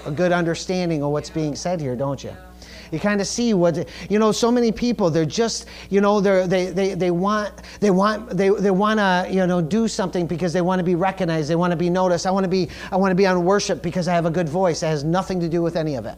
[0.06, 2.34] a good understanding of what's being said here, don't you?
[2.90, 4.32] You kind of see what you know.
[4.32, 8.50] So many people, they're just you know they they they they want they want they
[8.50, 11.50] they want to you know do something because they want to be recognized.
[11.50, 12.26] They want to be noticed.
[12.26, 14.48] I want to be I want to be on worship because I have a good
[14.48, 14.82] voice.
[14.82, 16.16] It has nothing to do with any of it.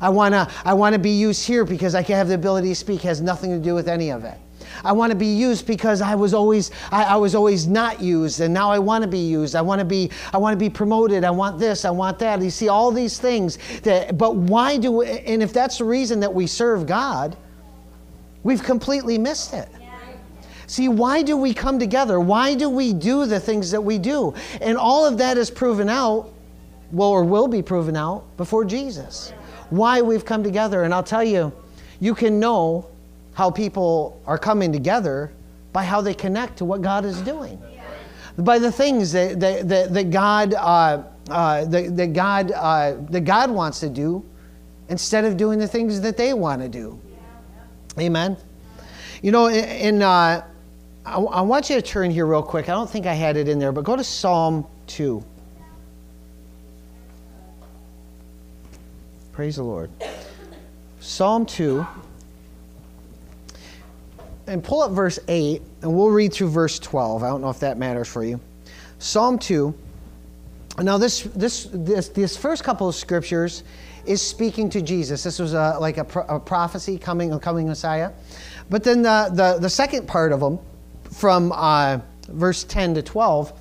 [0.00, 2.68] I want to I want to be used here because I can have the ability
[2.68, 3.04] to speak.
[3.04, 4.38] It has nothing to do with any of it.
[4.84, 8.40] I want to be used because I was always I, I was always not used,
[8.40, 9.54] and now I want to be used.
[9.54, 11.24] I want to be I want to be promoted.
[11.24, 11.84] I want this.
[11.84, 12.40] I want that.
[12.40, 14.18] You see all these things that.
[14.18, 14.92] But why do?
[14.92, 17.36] We, and if that's the reason that we serve God,
[18.42, 19.68] we've completely missed it.
[20.68, 22.20] See, why do we come together?
[22.20, 24.34] Why do we do the things that we do?
[24.60, 26.30] And all of that is proven out,
[26.92, 29.32] well, or will be proven out before Jesus.
[29.70, 30.82] Why we've come together.
[30.82, 31.54] And I'll tell you,
[32.00, 32.86] you can know
[33.38, 35.30] how people are coming together
[35.72, 37.56] by how they connect to what God is doing.
[38.36, 43.20] By the things that, that, that, that God, uh, uh, that, that, God, uh, that
[43.20, 44.24] God wants to do
[44.88, 47.00] instead of doing the things that they want to do.
[47.96, 48.36] Amen.
[49.22, 50.44] You know, in, in uh,
[51.06, 52.68] I, I want you to turn here real quick.
[52.68, 55.22] I don't think I had it in there, but go to Psalm 2.
[59.30, 59.92] Praise the Lord.
[60.98, 61.86] Psalm 2.
[64.48, 67.22] And pull up verse 8, and we'll read through verse 12.
[67.22, 68.40] I don't know if that matters for you.
[68.98, 69.74] Psalm 2.
[70.80, 73.62] Now, this, this, this, this first couple of scriptures
[74.06, 75.22] is speaking to Jesus.
[75.22, 78.12] This was a, like a, pro- a prophecy coming, a coming Messiah.
[78.70, 80.58] But then the, the, the second part of them,
[81.12, 83.52] from uh, verse 10 to 12,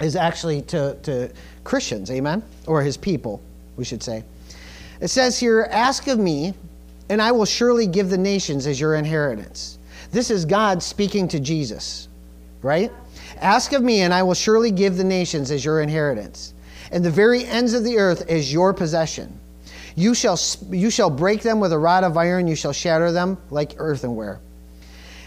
[0.00, 1.32] is actually to, to
[1.64, 2.42] Christians, amen?
[2.66, 3.42] Or his people,
[3.76, 4.24] we should say.
[5.00, 6.54] It says here, Ask of me,
[7.08, 9.78] and I will surely give the nations as your inheritance.
[10.10, 12.08] This is God speaking to Jesus,
[12.62, 12.92] right?
[13.36, 16.54] Ask of me, and I will surely give the nations as your inheritance,
[16.90, 19.38] and the very ends of the earth as your possession.
[19.96, 20.38] You shall,
[20.70, 24.40] you shall break them with a rod of iron, you shall shatter them like earthenware.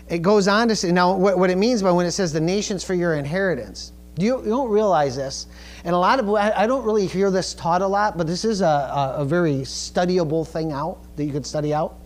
[0.07, 2.39] It goes on to say, now, what, what it means by when it says the
[2.39, 3.91] nations for your inheritance.
[4.17, 5.47] You, you don't realize this.
[5.83, 8.61] And a lot of, I don't really hear this taught a lot, but this is
[8.61, 11.99] a, a, very studyable thing out that you could study out.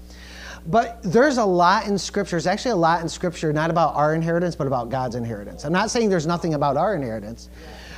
[0.65, 2.31] But there's a lot in Scripture.
[2.31, 5.65] There's actually a lot in Scripture, not about our inheritance, but about God's inheritance.
[5.65, 7.49] I'm not saying there's nothing about our inheritance.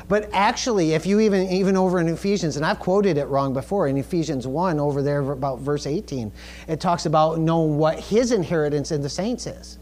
[0.08, 3.88] But actually, if you even even over in Ephesians, and I've quoted it wrong before,
[3.88, 6.32] in Ephesians 1 over there about verse 18,
[6.67, 9.80] it talks about knowing what his inheritance in the saints is.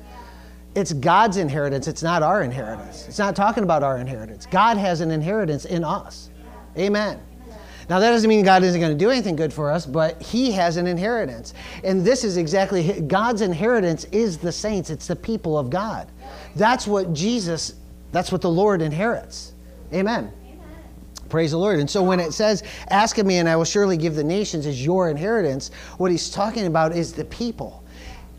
[0.75, 3.05] It's God's inheritance, it's not our inheritance.
[3.07, 4.45] It's not talking about our inheritance.
[4.45, 6.29] God has an inheritance in us.
[6.77, 7.19] Amen.
[7.89, 10.51] Now, that doesn't mean God isn't going to do anything good for us, but He
[10.51, 11.55] has an inheritance.
[11.83, 16.07] And this is exactly God's inheritance is the saints, it's the people of God.
[16.55, 17.73] That's what Jesus,
[18.11, 19.53] that's what the Lord inherits.
[19.91, 20.31] Amen.
[21.29, 21.79] Praise the Lord.
[21.79, 24.65] And so when it says, Ask of me and I will surely give the nations
[24.65, 27.78] as your inheritance, what he's talking about is the people.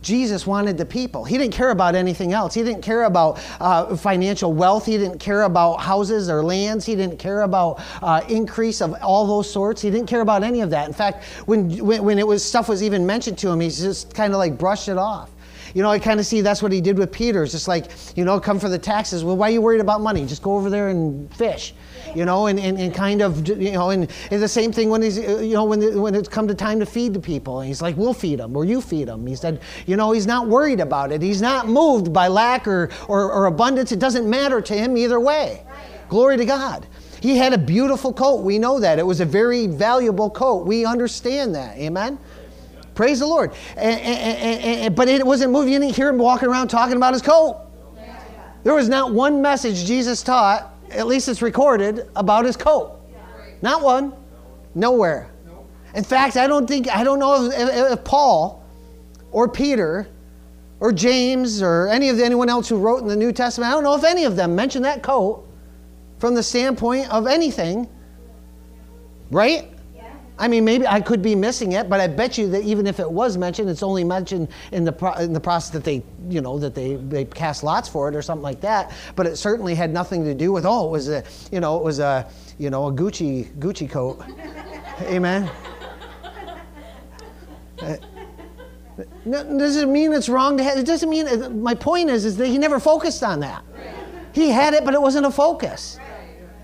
[0.02, 1.24] Jesus wanted the people.
[1.24, 2.54] He didn't care about anything else.
[2.54, 4.86] He didn't care about uh, financial wealth.
[4.86, 6.86] He didn't care about houses or lands.
[6.86, 9.82] He didn't care about uh, increase of all those sorts.
[9.82, 10.86] He didn't care about any of that.
[10.88, 14.32] In fact, when, when, it was stuff was even mentioned to him, he just kind
[14.32, 15.30] of like brushed it off.
[15.74, 17.42] You know, I kind of see that's what he did with Peter.
[17.42, 19.24] It's just like, you know, come for the taxes.
[19.24, 20.26] Well, why are you worried about money?
[20.26, 21.74] Just go over there and fish
[22.14, 25.02] you know, and, and, and kind of, you know, and, and the same thing when
[25.02, 27.60] he's, uh, you know, when, the, when it's come to time to feed the people.
[27.60, 29.26] And he's like, we'll feed them or you feed them.
[29.26, 31.22] He said, you know, he's not worried about it.
[31.22, 33.92] He's not moved by lack or, or, or abundance.
[33.92, 35.64] It doesn't matter to him either way.
[36.08, 36.86] Glory to God.
[37.20, 38.42] He had a beautiful coat.
[38.42, 38.98] We know that.
[38.98, 40.66] It was a very valuable coat.
[40.66, 41.76] We understand that.
[41.76, 42.18] Amen?
[43.00, 43.54] Praise the Lord.
[43.78, 45.72] And, and, and, but it wasn't moving.
[45.72, 47.58] You didn't hear him walking around talking about his coat.
[48.62, 53.00] There was not one message Jesus taught at least it's recorded, about his coat.
[53.62, 54.12] Not one.
[54.74, 55.30] Nowhere.
[55.94, 58.62] In fact, I don't think, I don't know if, if, Paul
[59.32, 60.06] or Peter
[60.78, 63.72] or James or any of the, anyone else who wrote in the New Testament, I
[63.72, 65.48] don't know if any of them mentioned that coat
[66.18, 67.88] from the standpoint of anything.
[69.30, 69.69] Right?
[70.40, 72.98] I mean, maybe I could be missing it, but I bet you that even if
[72.98, 76.40] it was mentioned, it's only mentioned in the pro- in the process that they, you
[76.40, 78.90] know, that they they cast lots for it or something like that.
[79.16, 81.22] But it certainly had nothing to do with oh, it was a,
[81.52, 82.26] you know, it was a,
[82.58, 84.24] you know, a Gucci Gucci coat.
[85.02, 85.50] Amen.
[87.82, 87.96] Uh,
[89.28, 90.78] doesn't mean it's wrong to have.
[90.78, 91.62] It doesn't mean.
[91.62, 93.62] My point is, is that he never focused on that.
[94.32, 95.98] He had it, but it wasn't a focus.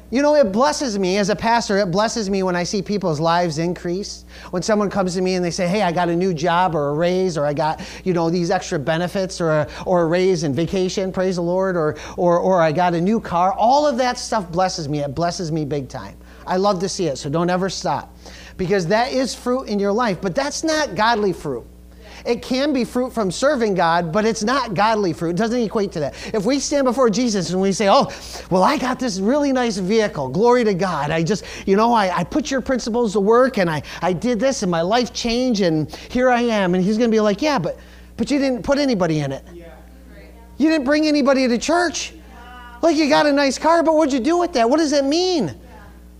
[0.08, 3.18] You know, it blesses me as a pastor, it blesses me when I see people's
[3.18, 4.24] lives increase.
[4.50, 6.90] When someone comes to me and they say, hey, I got a new job or
[6.90, 10.44] a raise, or I got, you know, these extra benefits or a, or a raise
[10.44, 13.52] in vacation, praise the Lord, or, or, or I got a new car.
[13.52, 15.00] All of that stuff blesses me.
[15.00, 16.16] It blesses me big time.
[16.46, 18.16] I love to see it, so don't ever stop.
[18.56, 21.66] Because that is fruit in your life, but that's not godly fruit.
[22.26, 25.30] It can be fruit from serving God, but it's not godly fruit.
[25.30, 26.14] It doesn't equate to that.
[26.34, 28.12] If we stand before Jesus and we say, Oh,
[28.50, 31.10] well, I got this really nice vehicle, glory to God.
[31.10, 34.40] I just, you know, I, I put your principles to work and I, I did
[34.40, 36.74] this and my life changed and here I am.
[36.74, 37.78] And he's going to be like, Yeah, but,
[38.16, 39.44] but you didn't put anybody in it.
[40.58, 42.12] You didn't bring anybody to church.
[42.82, 44.68] Like you got a nice car, but what'd you do with that?
[44.68, 45.54] What does it mean?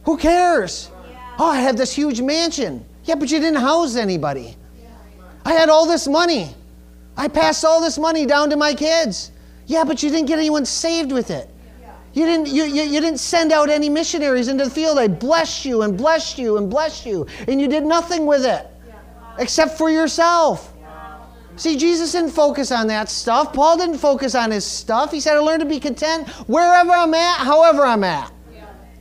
[0.05, 0.91] Who cares?
[1.39, 2.85] Oh, I have this huge mansion.
[3.05, 4.57] Yeah, but you didn't house anybody.
[5.47, 6.53] I had all this money.
[7.17, 9.31] I passed all this money down to my kids.
[9.67, 11.49] Yeah, but you didn't get anyone saved with it.
[12.15, 14.99] You didn't, you, you, you, didn't send out any missionaries into the field.
[14.99, 18.67] I blessed you and blessed you and blessed you, and you did nothing with it
[19.39, 20.73] except for yourself.
[21.55, 23.53] See, Jesus didn't focus on that stuff.
[23.53, 25.13] Paul didn't focus on his stuff.
[25.13, 28.33] He said, I learned to be content wherever I'm at, however I'm at.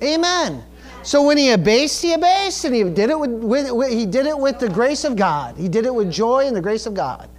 [0.04, 0.64] Amen.
[1.06, 4.38] So when he abased, he abased, and he did it with, with, he did it
[4.38, 5.56] with the grace of God.
[5.56, 7.30] He did it with joy and the grace of God.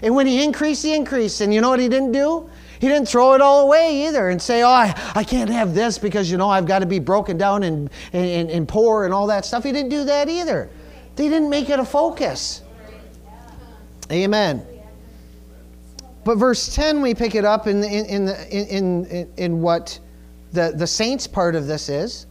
[0.00, 1.40] And when he increased, he increased.
[1.40, 2.48] And you know what he didn't do?
[2.78, 5.98] He didn't throw it all away either and say, Oh, I, I can't have this
[5.98, 9.26] because, you know, I've got to be broken down and, and, and poor and all
[9.26, 9.64] that stuff.
[9.64, 10.70] He didn't do that either.
[11.16, 12.62] They didn't make it a focus.
[14.12, 14.64] Amen.
[16.24, 19.98] But verse 10, we pick it up in, in, in, in, in, in what
[20.52, 22.26] the, the saints part of this is.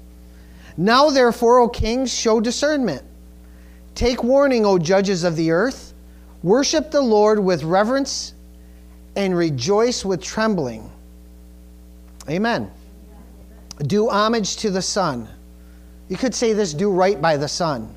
[0.78, 3.02] Now, therefore, O kings, show discernment.
[3.96, 5.94] Take warning, O judges of the earth.
[6.44, 8.34] Worship the Lord with reverence
[9.16, 10.92] and rejoice with trembling.
[12.30, 12.70] Amen.
[13.88, 15.28] Do homage to the Son.
[16.10, 17.96] You could say this do right by the Son.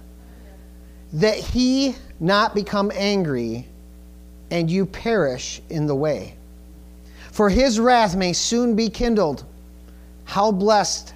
[1.13, 3.67] That he not become angry
[4.51, 6.35] and you perish in the way.
[7.33, 9.45] For his wrath may soon be kindled.
[10.25, 11.15] How blessed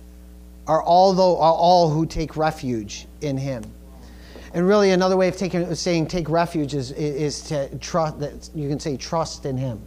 [0.67, 3.65] are all, are all who take refuge in him.
[4.55, 8.69] And really, another way of taking, saying take refuge is, is to trust, that you
[8.69, 9.81] can say trust in him.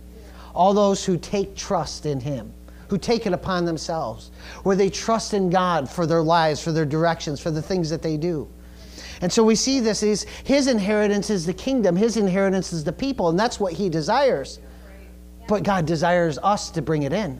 [0.55, 2.51] All those who take trust in him,
[2.87, 4.31] who take it upon themselves,
[4.63, 8.01] where they trust in God for their lives, for their directions, for the things that
[8.01, 8.47] they do.
[9.21, 12.91] And so we see this is his inheritance is the kingdom, his inheritance is the
[12.91, 14.59] people, and that's what he desires.
[15.47, 17.39] But God desires us to bring it in.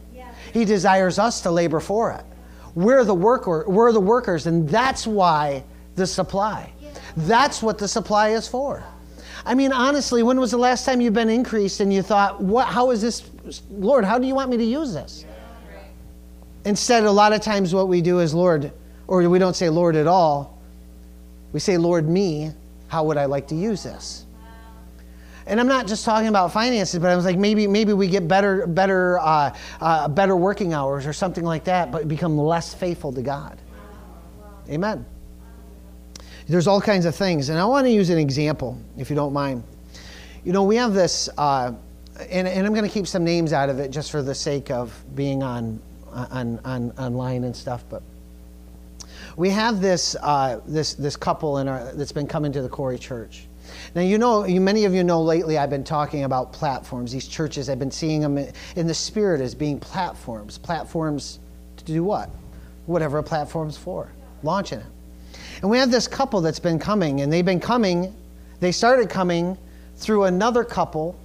[0.54, 2.24] He desires us to labor for it.
[2.76, 5.64] We're the worker, we're the workers, and that's why
[5.96, 6.72] the supply.
[7.18, 8.84] That's what the supply is for.
[9.46, 12.68] I mean, honestly, when was the last time you've been increased and you thought, what,
[12.68, 13.30] how is this,
[13.70, 15.24] Lord, how do you want me to use this?
[16.66, 18.72] Instead, a lot of times what we do is, Lord,
[19.08, 20.60] or we don't say Lord at all.
[21.54, 22.52] We say, Lord, me,
[22.88, 24.25] how would I like to use this?
[25.48, 28.28] And I'm not just talking about finances, but I was like, maybe, maybe we get
[28.28, 33.14] better, better, uh, uh, better working hours or something like that, but become less faithful
[33.14, 33.60] to God.
[34.70, 35.06] Amen.
[36.48, 37.50] There's all kinds of things.
[37.50, 39.64] And I want to use an example, if you don't mind.
[40.44, 41.74] You know, we have this, uh,
[42.30, 44.72] and, and I'm going to keep some names out of it just for the sake
[44.72, 45.80] of being on,
[46.12, 48.02] on, on online and stuff, but
[49.38, 53.00] we have this, uh, this, this couple in our, that's been coming to the Corry
[53.00, 53.48] Church.
[53.94, 57.12] Now, you know, you, many of you know lately I've been talking about platforms.
[57.12, 58.38] These churches, I've been seeing them
[58.76, 60.58] in the spirit as being platforms.
[60.58, 61.40] Platforms
[61.78, 62.30] to do what?
[62.86, 64.12] Whatever a platform's for,
[64.44, 64.86] launching it.
[65.62, 68.14] And we have this couple that's been coming, and they've been coming,
[68.60, 69.58] they started coming
[69.96, 71.18] through another couple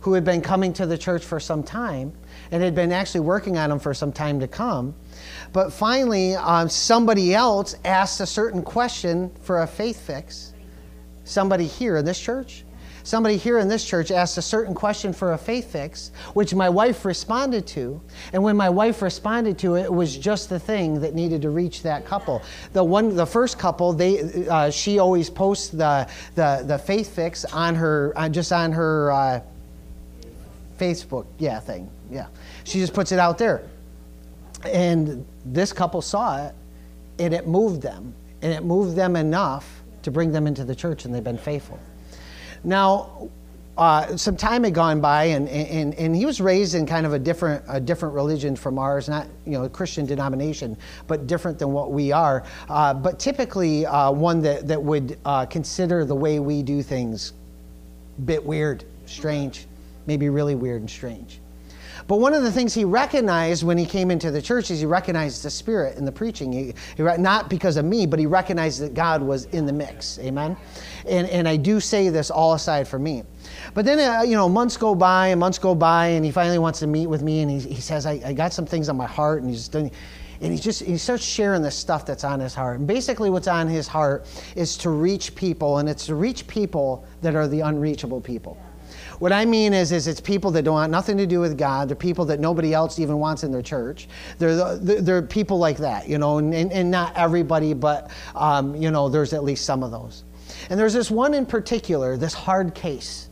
[0.00, 2.12] who had been coming to the church for some time
[2.50, 4.94] and had been actually working on them for some time to come.
[5.52, 10.49] But finally, um, somebody else asked a certain question for a faith fix.
[11.30, 12.64] Somebody here in this church
[13.02, 16.68] somebody here in this church asked a certain question for a faith fix, which my
[16.68, 18.00] wife responded to.
[18.32, 21.50] And when my wife responded to it, it was just the thing that needed to
[21.50, 22.42] reach that couple.
[22.72, 27.44] The one, the first couple, they, uh, she always posts the, the, the faith fix
[27.46, 29.40] on her, uh, just on her uh,
[30.78, 31.90] Facebook, yeah, thing.
[32.10, 32.26] Yeah.
[32.64, 33.62] She just puts it out there.
[34.64, 36.54] And this couple saw it,
[37.18, 38.14] and it moved them.
[38.42, 41.78] And it moved them enough to bring them into the church, and they've been faithful.
[42.64, 43.30] Now,
[43.78, 47.14] uh, some time had gone by, and, and, and he was raised in kind of
[47.14, 50.76] a different, a different religion from ours, not you know a Christian denomination,
[51.06, 52.44] but different than what we are.
[52.68, 57.32] Uh, but typically, uh, one that, that would uh, consider the way we do things
[58.18, 59.66] a bit weird, strange,
[60.06, 61.40] maybe really weird and strange.
[62.10, 64.84] But one of the things he recognized when he came into the church is he
[64.84, 66.52] recognized the Spirit in the preaching.
[66.52, 70.18] He, he, not because of me, but he recognized that God was in the mix.
[70.18, 70.56] Amen?
[71.06, 73.22] And, and I do say this all aside for me.
[73.74, 76.58] But then, uh, you know, months go by and months go by, and he finally
[76.58, 78.96] wants to meet with me, and he, he says, I, I got some things on
[78.96, 79.88] my heart, and he's done
[80.40, 83.46] and he just he starts sharing the stuff that's on his heart and basically what's
[83.46, 87.60] on his heart is to reach people and it's to reach people that are the
[87.60, 88.56] unreachable people
[89.20, 91.88] what I mean is, is it's people that don't want nothing to do with God.
[91.88, 94.08] They're people that nobody else even wants in their church.
[94.38, 99.08] They're, they're people like that, you know, and, and not everybody, but, um, you know,
[99.08, 100.24] there's at least some of those.
[100.70, 103.28] And there's this one in particular, this hard case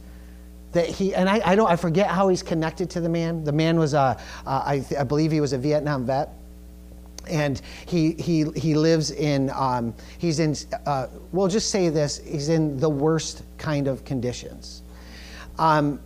[0.73, 3.43] that he and I, I don't I forget how he's connected to the man.
[3.43, 6.29] The man was a, I, I believe he was a Vietnam vet,
[7.29, 12.51] and he he he lives in um, he's in uh, we'll just say this he's
[12.51, 14.83] in the worst kind of conditions.
[15.59, 16.01] Um,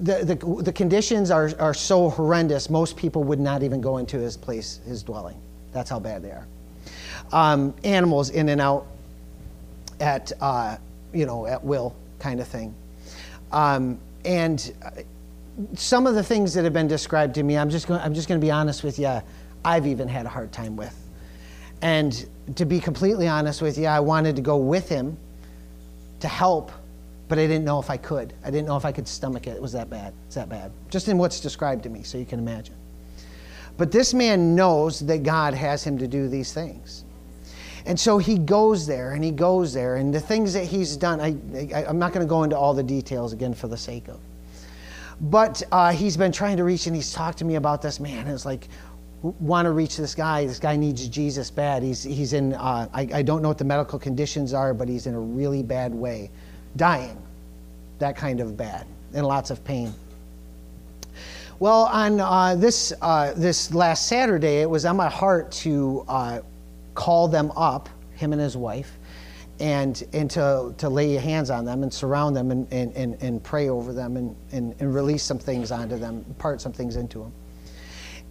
[0.00, 4.18] the, the, the, conditions are, are so horrendous, most people would not even go into
[4.18, 5.40] his place, his dwelling.
[5.72, 6.46] That's how bad they are.
[7.32, 8.86] Um, animals in and out
[10.00, 10.76] at, uh,
[11.12, 12.74] you know, at will kind of thing.
[13.52, 14.90] Um, and uh,
[15.74, 18.28] some of the things that have been described to me, I'm just going, I'm just
[18.28, 19.20] going to be honest with you,
[19.64, 20.98] I've even had a hard time with.
[21.82, 22.26] And
[22.56, 25.16] to be completely honest with you, I wanted to go with him
[26.20, 26.72] to help
[27.28, 28.34] but I didn't know if I could.
[28.44, 29.56] I didn't know if I could stomach it.
[29.56, 30.12] It was that bad.
[30.26, 30.72] It's that bad.
[30.90, 32.74] Just in what's described to me, so you can imagine.
[33.76, 37.04] But this man knows that God has him to do these things.
[37.86, 41.20] And so he goes there and he goes there, and the things that he's done,
[41.20, 41.36] I,
[41.74, 44.20] I, am not going to go into all the details again for the sake of.
[45.20, 48.28] but uh, he's been trying to reach, and he's talked to me about this man.
[48.28, 48.68] It's like,
[49.22, 50.46] want to reach this guy.
[50.46, 51.82] This guy needs Jesus bad.
[51.82, 55.06] He's, he's in, uh, I, I don't know what the medical conditions are, but he's
[55.06, 56.30] in a really bad way,
[56.76, 57.16] dying,
[57.98, 59.92] that kind of bad, and lots of pain.
[61.58, 66.40] Well, on uh, this, uh, this last Saturday, it was on my heart to uh,
[66.94, 68.92] call them up, him and his wife,
[69.60, 73.42] and, and to, to lay hands on them and surround them and, and, and, and
[73.44, 77.20] pray over them and, and, and release some things onto them, part some things into
[77.20, 77.32] them.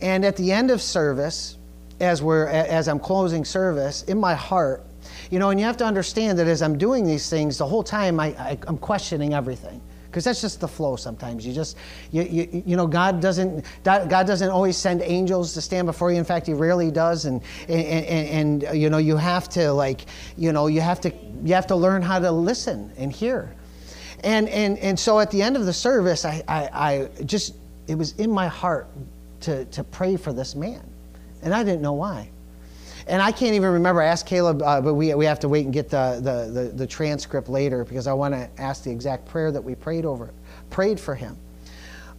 [0.02, 1.58] And at the end of service,
[2.02, 4.84] as, we're, as I'm closing service, in my heart,
[5.30, 7.84] you know, and you have to understand that as I'm doing these things, the whole
[7.84, 9.82] time I, I, I'm questioning everything.
[10.12, 11.48] Because that's just the flow sometimes.
[11.48, 11.78] You just
[12.12, 16.18] you, you, you know god doesn't god doesn't always send angels to stand before you.
[16.18, 17.24] In fact he rarely does.
[17.24, 20.02] And and, and, and you know you have to like
[20.36, 21.14] you know you have to
[21.46, 23.56] you have to learn how to listen and hear.
[24.26, 27.56] And and and so at the end of the service i i, I just
[27.88, 28.88] it was in my heart
[29.42, 30.84] to to pray for this man.
[31.42, 32.30] And i didn't know why
[33.08, 34.02] and I can't even remember.
[34.02, 36.68] I asked Caleb, uh, but we, we have to wait and get the, the, the,
[36.70, 40.32] the transcript later because I want to ask the exact prayer that we prayed over,
[40.70, 41.38] prayed for him.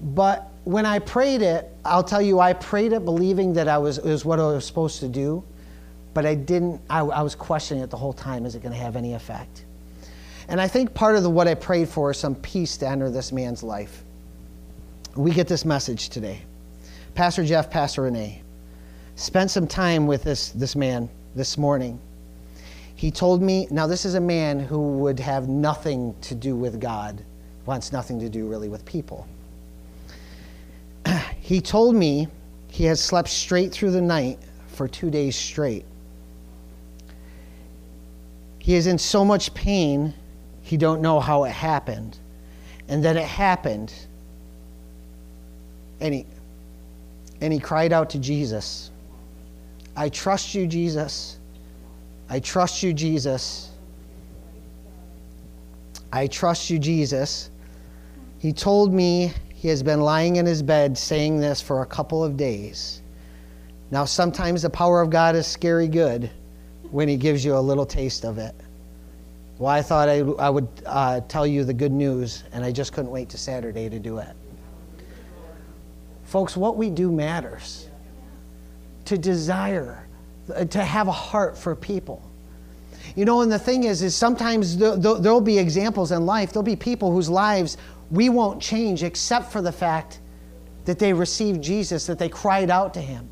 [0.01, 3.99] But when I prayed it, I'll tell you, I prayed it believing that I was,
[3.99, 5.45] it was what I was supposed to do,
[6.15, 8.45] but I didn't, I, I was questioning it the whole time.
[8.45, 9.65] Is it going to have any effect?
[10.49, 13.11] And I think part of the, what I prayed for is some peace to enter
[13.11, 14.03] this man's life.
[15.15, 16.43] We get this message today.
[17.15, 18.43] Pastor Jeff, Pastor Renee
[19.17, 21.99] spent some time with this, this man this morning.
[22.95, 26.81] He told me, now, this is a man who would have nothing to do with
[26.81, 27.21] God,
[27.67, 29.27] wants nothing to do really with people.
[31.41, 32.29] he told me
[32.69, 34.39] he has slept straight through the night
[34.69, 35.85] for two days straight.
[38.61, 40.15] He is in so much pain,
[40.63, 42.19] he don't know how it happened.
[42.89, 43.93] And then it happened,
[46.01, 46.27] and he,
[47.41, 48.92] and he cried out to Jesus.
[49.97, 51.39] I trust you, Jesus.
[52.29, 53.71] I trust you, Jesus.
[56.13, 57.51] I trust you, Jesus.
[58.39, 62.25] He told me he has been lying in his bed saying this for a couple
[62.25, 63.03] of days.
[63.91, 66.31] Now, sometimes the power of God is scary good
[66.91, 68.55] when he gives you a little taste of it.
[69.59, 72.93] Well, I thought I, I would uh, tell you the good news, and I just
[72.93, 74.35] couldn't wait to Saturday to do it.
[76.25, 77.89] Folks, what we do matters
[79.07, 80.07] to desire,
[80.55, 82.29] uh, to have a heart for people.
[83.17, 86.77] You know, and the thing is, is sometimes there'll be examples in life, there'll be
[86.77, 87.77] people whose lives
[88.11, 90.21] we won't change except for the fact
[90.85, 93.29] that they received Jesus, that they cried out to him.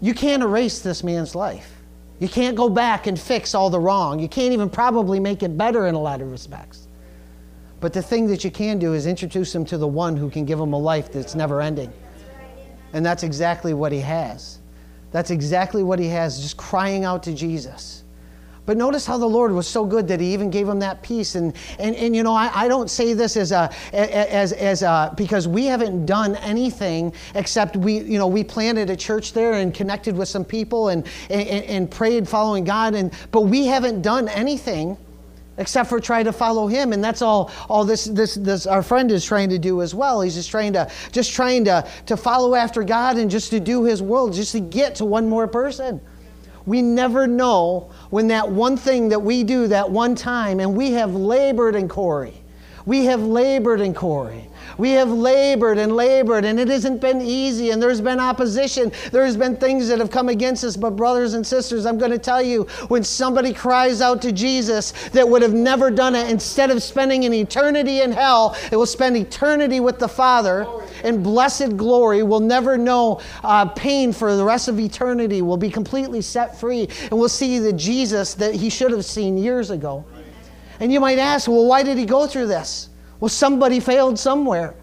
[0.00, 1.80] You can't erase this man's life.
[2.20, 4.20] You can't go back and fix all the wrong.
[4.20, 6.88] You can't even probably make it better in a lot of respects.
[7.80, 10.44] But the thing that you can do is introduce them to the one who can
[10.44, 11.92] give them a life that's never ending.
[12.94, 14.58] And that's exactly what he has.
[15.10, 18.04] That's exactly what he has, just crying out to Jesus.
[18.66, 21.34] But notice how the Lord was so good that He even gave him that peace.
[21.34, 25.12] And, and, and you know, I, I don't say this as a, as, as a,
[25.16, 29.74] because we haven't done anything except we, you know, we planted a church there and
[29.74, 32.94] connected with some people and, and, and prayed following God.
[32.94, 34.96] And, but we haven't done anything
[35.58, 39.10] except for try to follow him and that's all all this this this our friend
[39.10, 40.20] is trying to do as well.
[40.20, 43.84] He's just trying to just trying to to follow after god and just to do
[43.84, 46.00] his will just to get to one more person.
[46.66, 50.92] We never know when that one thing that we do that one time and we
[50.92, 52.34] have labored in corry.
[52.86, 54.48] We have labored in corry
[54.78, 58.92] we have labored and labored, and it hasn't been easy, and there's been opposition.
[59.12, 60.76] There's been things that have come against us.
[60.76, 64.92] But, brothers and sisters, I'm going to tell you when somebody cries out to Jesus
[65.10, 68.86] that would have never done it, instead of spending an eternity in hell, it will
[68.86, 70.66] spend eternity with the Father
[71.04, 75.70] in blessed glory, will never know uh, pain for the rest of eternity, will be
[75.70, 80.04] completely set free, and we'll see the Jesus that he should have seen years ago.
[80.80, 82.88] And you might ask, well, why did he go through this?
[83.24, 84.74] Well, somebody failed somewhere.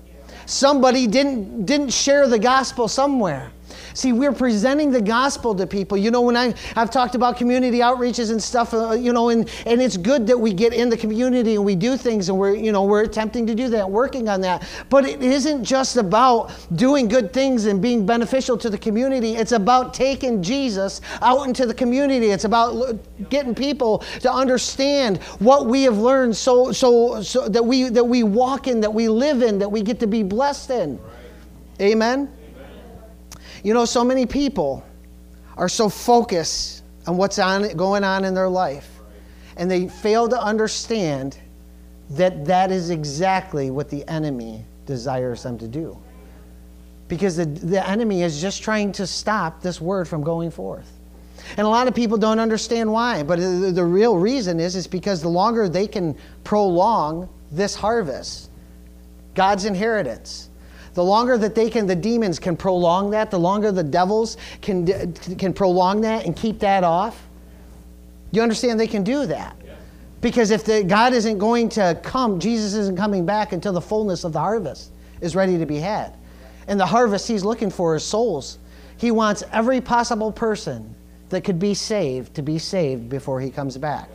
[0.47, 3.51] Somebody didn't, didn't share the gospel somewhere.
[3.93, 5.97] See, we're presenting the gospel to people.
[5.97, 9.49] You know, when I, I've talked about community outreaches and stuff, uh, you know, and,
[9.65, 12.55] and it's good that we get in the community and we do things and we're,
[12.55, 14.67] you know, we're attempting to do that, working on that.
[14.89, 19.35] But it isn't just about doing good things and being beneficial to the community.
[19.35, 22.27] It's about taking Jesus out into the community.
[22.27, 22.97] It's about
[23.29, 28.23] getting people to understand what we have learned so, so, so that, we, that we
[28.23, 30.99] walk in, that we live in, that we get to be blessed in.
[31.79, 32.31] Amen?
[33.63, 34.83] You know, so many people
[35.57, 38.89] are so focused on what's on, going on in their life,
[39.57, 41.37] and they fail to understand
[42.11, 45.97] that that is exactly what the enemy desires them to do.
[47.07, 50.91] Because the, the enemy is just trying to stop this word from going forth.
[51.57, 54.87] And a lot of people don't understand why, but the, the real reason is is
[54.87, 58.49] because the longer they can prolong this harvest,
[59.35, 60.49] God's inheritance,
[60.93, 65.13] the longer that they can, the demons can prolong that, the longer the devils can,
[65.13, 67.27] can prolong that and keep that off.
[68.31, 69.55] You understand they can do that.
[70.21, 74.23] Because if the, God isn't going to come, Jesus isn't coming back until the fullness
[74.23, 76.13] of the harvest is ready to be had.
[76.67, 78.59] And the harvest he's looking for is souls.
[78.97, 80.95] He wants every possible person
[81.29, 84.09] that could be saved to be saved before he comes back.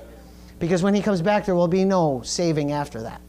[0.58, 3.20] Because when he comes back, there will be no saving after that.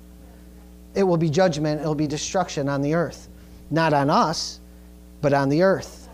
[0.94, 3.28] It will be judgment, it will be destruction on the earth.
[3.70, 4.60] Not on us,
[5.22, 6.08] but on the earth.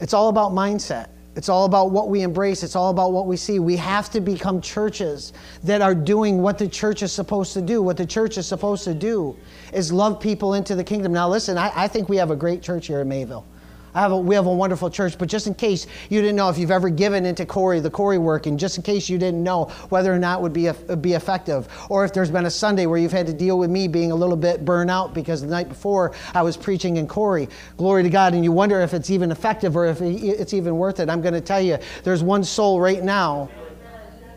[0.00, 1.08] It's all about mindset.
[1.36, 2.62] It's all about what we embrace.
[2.62, 3.60] It's all about what we see.
[3.60, 7.82] We have to become churches that are doing what the church is supposed to do.
[7.82, 9.36] What the church is supposed to do
[9.72, 11.12] is love people into the kingdom.
[11.12, 13.46] Now, listen, I, I think we have a great church here in Mayville.
[13.94, 16.58] Have a, we have a wonderful church, but just in case you didn't know if
[16.58, 19.64] you've ever given into Corry, the Corry work, and just in case you didn't know
[19.88, 20.70] whether or not would be,
[21.00, 23.88] be effective, or if there's been a Sunday where you've had to deal with me
[23.88, 27.50] being a little bit burnt out because the night before I was preaching in Corry,
[27.76, 31.00] glory to God, and you wonder if it's even effective or if it's even worth
[31.00, 33.48] it, I'm going to tell you, there's one soul right now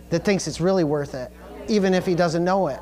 [0.10, 1.32] that thinks it's really worth it,
[1.68, 2.80] even if he doesn't know it.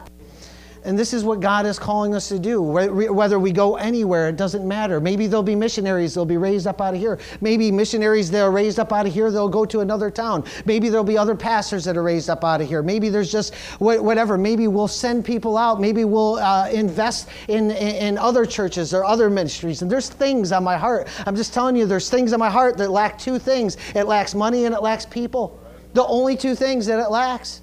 [0.83, 2.59] And this is what God is calling us to do.
[2.59, 4.99] Whether we go anywhere, it doesn't matter.
[4.99, 7.19] Maybe there'll be missionaries that'll be raised up out of here.
[7.39, 10.43] Maybe missionaries that are raised up out of here, they'll go to another town.
[10.65, 12.81] Maybe there'll be other pastors that are raised up out of here.
[12.81, 14.39] Maybe there's just whatever.
[14.39, 15.79] Maybe we'll send people out.
[15.79, 19.83] Maybe we'll uh, invest in, in other churches or other ministries.
[19.83, 21.07] And there's things on my heart.
[21.27, 24.33] I'm just telling you, there's things on my heart that lack two things it lacks
[24.33, 25.59] money and it lacks people.
[25.93, 27.61] The only two things that it lacks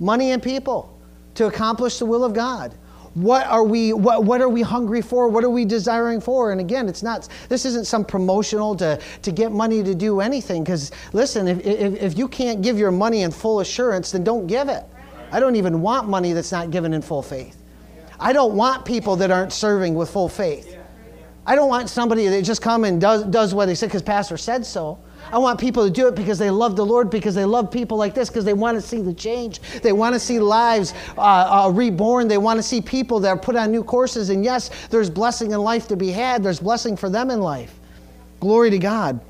[0.00, 0.97] money and people
[1.38, 2.74] to accomplish the will of God.
[3.14, 5.28] What are we what, what are we hungry for?
[5.28, 6.50] What are we desiring for?
[6.50, 10.64] And again, it's not this isn't some promotional to, to get money to do anything.
[10.64, 14.48] Because listen, if, if, if you can't give your money in full assurance, then don't
[14.48, 14.84] give it.
[15.30, 17.56] I don't even want money that's not given in full faith.
[18.18, 20.76] I don't want people that aren't serving with full faith.
[21.46, 24.36] I don't want somebody that just come and does, does what they said because pastor
[24.36, 24.98] said so.
[25.30, 27.96] I want people to do it because they love the Lord, because they love people
[27.96, 29.60] like this, because they want to see the change.
[29.82, 32.28] They want to see lives uh, uh, reborn.
[32.28, 34.30] They want to see people that are put on new courses.
[34.30, 37.74] And yes, there's blessing in life to be had, there's blessing for them in life.
[38.40, 39.20] Glory to God.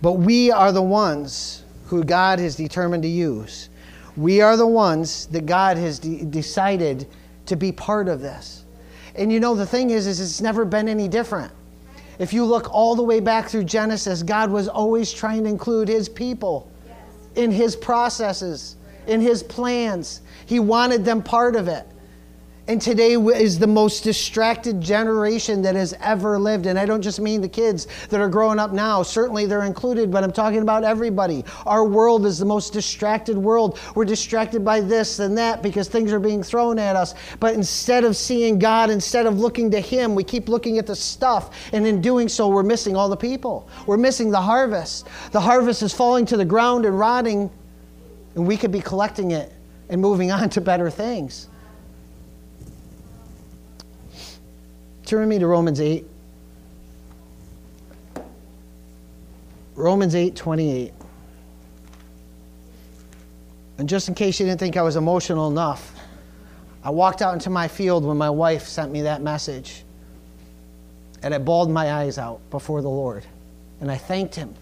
[0.00, 3.68] But we are the ones who God has determined to use.
[4.16, 7.06] We are the ones that God has de- decided
[7.46, 8.64] to be part of this.
[9.14, 11.52] And you know, the thing is, is it's never been any different.
[12.22, 15.88] If you look all the way back through Genesis, God was always trying to include
[15.88, 16.70] his people
[17.34, 18.76] in his processes,
[19.08, 20.20] in his plans.
[20.46, 21.84] He wanted them part of it.
[22.72, 26.64] And today is the most distracted generation that has ever lived.
[26.64, 29.02] And I don't just mean the kids that are growing up now.
[29.02, 31.44] Certainly they're included, but I'm talking about everybody.
[31.66, 33.78] Our world is the most distracted world.
[33.94, 37.14] We're distracted by this and that because things are being thrown at us.
[37.40, 40.96] But instead of seeing God, instead of looking to Him, we keep looking at the
[40.96, 41.54] stuff.
[41.74, 43.68] And in doing so, we're missing all the people.
[43.84, 45.08] We're missing the harvest.
[45.32, 47.50] The harvest is falling to the ground and rotting,
[48.34, 49.52] and we could be collecting it
[49.90, 51.50] and moving on to better things.
[55.12, 56.06] Turn me to Romans 8.
[59.74, 60.94] Romans 8 28.
[63.76, 65.94] And just in case you didn't think I was emotional enough,
[66.82, 69.84] I walked out into my field when my wife sent me that message.
[71.22, 73.26] And I bawled my eyes out before the Lord.
[73.82, 74.54] And I thanked him.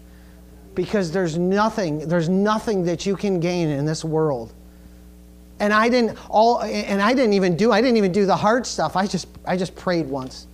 [0.75, 4.51] Because there's nothing, there's nothing that you can gain in this world
[5.61, 8.65] and I didn't all and I didn't even do I didn't even do the hard
[8.65, 8.95] stuff.
[8.95, 10.47] I just I just prayed once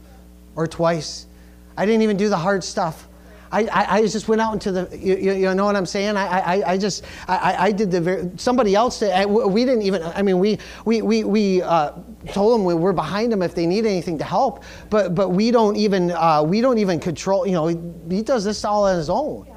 [0.55, 1.26] or twice.
[1.78, 3.08] I didn't even do the hard stuff.
[3.49, 6.18] I, I, I just went out into the you, you know what I'm saying.
[6.18, 9.26] I, I, I just I, I did the very, somebody else did.
[9.30, 10.03] we didn't even.
[10.03, 11.93] I mean we we we, we uh,
[12.34, 14.66] told them we, we're behind them if they need anything to help.
[14.89, 17.47] But but we don't even uh, we don't even control.
[17.47, 17.78] You know he,
[18.10, 19.47] he does this all on his own.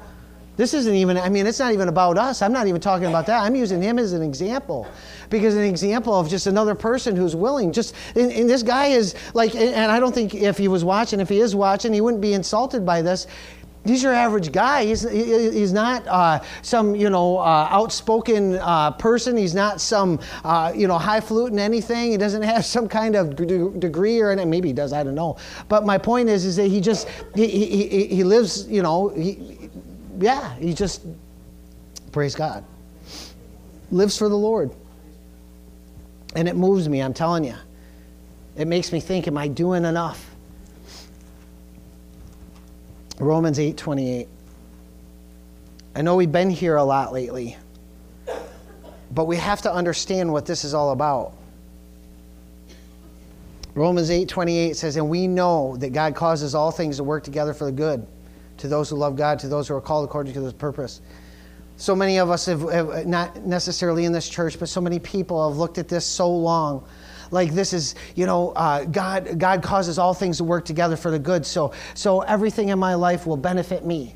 [0.57, 2.41] This isn't even, I mean, it's not even about us.
[2.41, 3.41] I'm not even talking about that.
[3.41, 4.85] I'm using him as an example
[5.31, 7.71] because an example of just another person who's willing.
[7.71, 11.19] Just, and, and this guy is like, and I don't think if he was watching,
[11.19, 13.25] if he is watching, he wouldn't be insulted by this.
[13.83, 14.85] He's your average guy.
[14.85, 19.35] He's, he's not uh, some, you know, uh, outspoken uh, person.
[19.35, 22.11] He's not some, uh, you know, highfalutin anything.
[22.11, 24.51] He doesn't have some kind of degree or anything.
[24.51, 24.93] Maybe he does.
[24.93, 25.37] I don't know.
[25.67, 29.69] But my point is, is that he just, he, he, he lives, you know, he,
[30.19, 31.01] yeah, he just,
[32.11, 32.63] praise God,
[33.89, 34.71] lives for the Lord.
[36.35, 37.55] And it moves me, I'm telling you.
[38.55, 40.29] it makes me think, am I doing enough?
[43.19, 44.27] Romans 8 28.
[45.93, 47.57] I know we've been here a lot lately,
[49.11, 51.33] but we have to understand what this is all about.
[53.75, 57.53] Romans 8 28 says, And we know that God causes all things to work together
[57.53, 58.05] for the good
[58.57, 61.01] to those who love God, to those who are called according to his purpose.
[61.81, 65.49] So many of us have, have, not necessarily in this church, but so many people
[65.49, 66.85] have looked at this so long.
[67.31, 69.39] Like this is, you know, uh, God.
[69.39, 71.43] God causes all things to work together for the good.
[71.43, 74.15] So, so everything in my life will benefit me.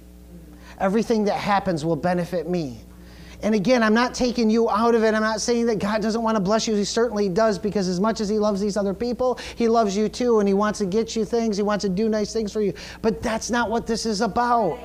[0.80, 2.82] Everything that happens will benefit me.
[3.42, 5.16] And again, I'm not taking you out of it.
[5.16, 6.76] I'm not saying that God doesn't want to bless you.
[6.76, 10.08] He certainly does because as much as He loves these other people, He loves you
[10.08, 10.40] too.
[10.40, 12.76] And He wants to get you things, He wants to do nice things for you.
[13.02, 14.78] But that's not what this is about.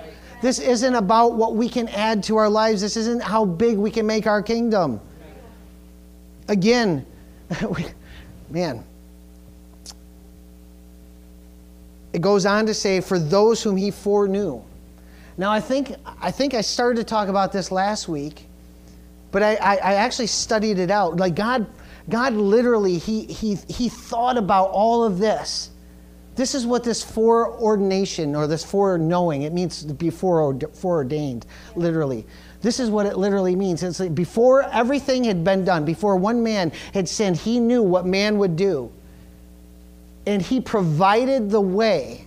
[0.43, 3.91] This isn't about what we can add to our lives, this isn't how big we
[3.91, 5.01] can make our kingdom.
[6.49, 7.07] Again,
[8.51, 8.85] man,
[12.13, 14.63] it goes on to say, for those whom He foreknew.
[15.37, 18.47] Now, I think, I think I started to talk about this last week,
[19.31, 21.17] but I, I, I actually studied it out.
[21.17, 21.67] Like God,
[22.09, 25.70] God literally, he, he, he thought about all of this.
[26.41, 31.45] This is what this foreordination or this foreknowing, it means to be foreordained,
[31.77, 32.25] literally.
[32.63, 33.83] This is what it literally means.
[33.83, 38.07] It's like before everything had been done, before one man had sinned, he knew what
[38.07, 38.91] man would do.
[40.25, 42.27] And he provided the way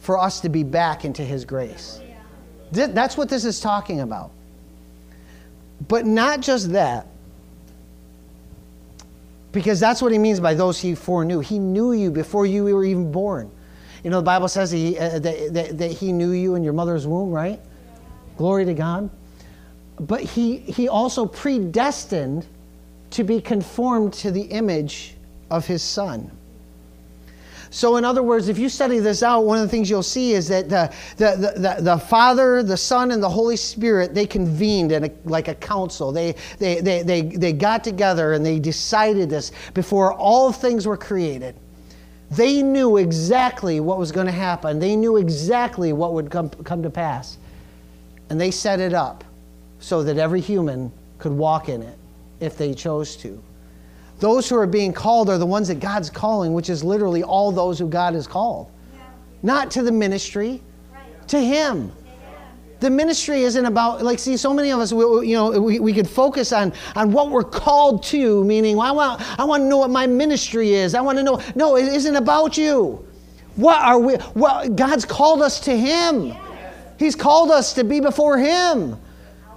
[0.00, 2.00] for us to be back into His grace.
[2.72, 4.32] That's what this is talking about.
[5.86, 7.06] But not just that,
[9.52, 11.40] because that's what he means by those he foreknew.
[11.40, 13.50] He knew you before you were even born.
[14.04, 16.72] You know, the Bible says he, uh, that, that, that he knew you in your
[16.72, 17.60] mother's womb, right?
[18.36, 19.10] Glory to God.
[19.98, 22.46] But he, he also predestined
[23.10, 25.16] to be conformed to the image
[25.50, 26.30] of his son.
[27.70, 30.32] So, in other words, if you study this out, one of the things you'll see
[30.32, 34.92] is that the, the, the, the Father, the Son, and the Holy Spirit, they convened
[34.92, 36.10] in a, like a council.
[36.10, 40.96] They, they, they, they, they got together and they decided this before all things were
[40.96, 41.56] created.
[42.30, 46.82] They knew exactly what was going to happen, they knew exactly what would come, come
[46.82, 47.38] to pass.
[48.30, 49.24] And they set it up
[49.78, 51.98] so that every human could walk in it
[52.40, 53.42] if they chose to.
[54.18, 57.52] Those who are being called are the ones that God's calling, which is literally all
[57.52, 58.70] those who God has called.
[58.92, 59.00] Yeah.
[59.42, 60.62] Not to the ministry,
[60.92, 61.28] right.
[61.28, 61.92] to Him.
[62.80, 65.92] The ministry isn't about, like, see, so many of us, we, you know, we, we
[65.92, 69.68] could focus on, on what we're called to, meaning, well, I, want, I want to
[69.68, 70.94] know what my ministry is.
[70.94, 71.42] I want to know.
[71.56, 73.04] No, it isn't about you.
[73.56, 74.16] What are we?
[74.36, 76.36] Well, God's called us to Him.
[76.98, 78.96] He's called us to be before Him,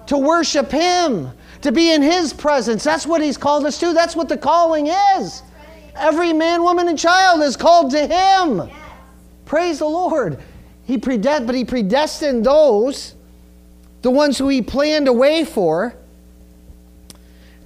[0.07, 1.29] to worship Him,
[1.61, 2.83] to be in His presence.
[2.83, 3.93] That's what He's called us to.
[3.93, 5.43] That's what the calling is.
[5.95, 8.57] Every man, woman, and child is called to Him.
[8.57, 8.71] Yes.
[9.45, 10.39] Praise the Lord.
[10.85, 13.15] He predest- but He predestined those,
[14.01, 15.95] the ones who He planned a way for,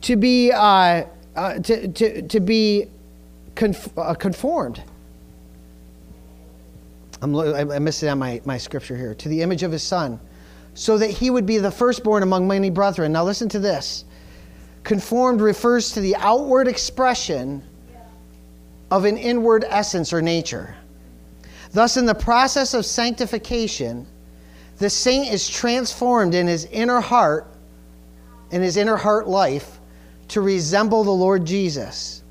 [0.01, 2.87] to be uh, uh, to, to, to be
[3.55, 4.81] conf- uh, conformed.
[7.21, 9.15] I'm, I missed it on my, my scripture here.
[9.15, 10.19] To the image of His Son
[10.75, 13.13] so that he would be the firstborn among many brethren.
[13.13, 14.03] Now, listen to this.
[14.83, 17.63] Conformed refers to the outward expression
[18.91, 20.75] of an inward essence or nature.
[21.71, 24.05] Thus, in the process of sanctification,
[24.77, 27.47] the saint is transformed in his inner heart,
[28.51, 29.79] in his inner heart life,
[30.27, 32.21] to resemble the Lord Jesus,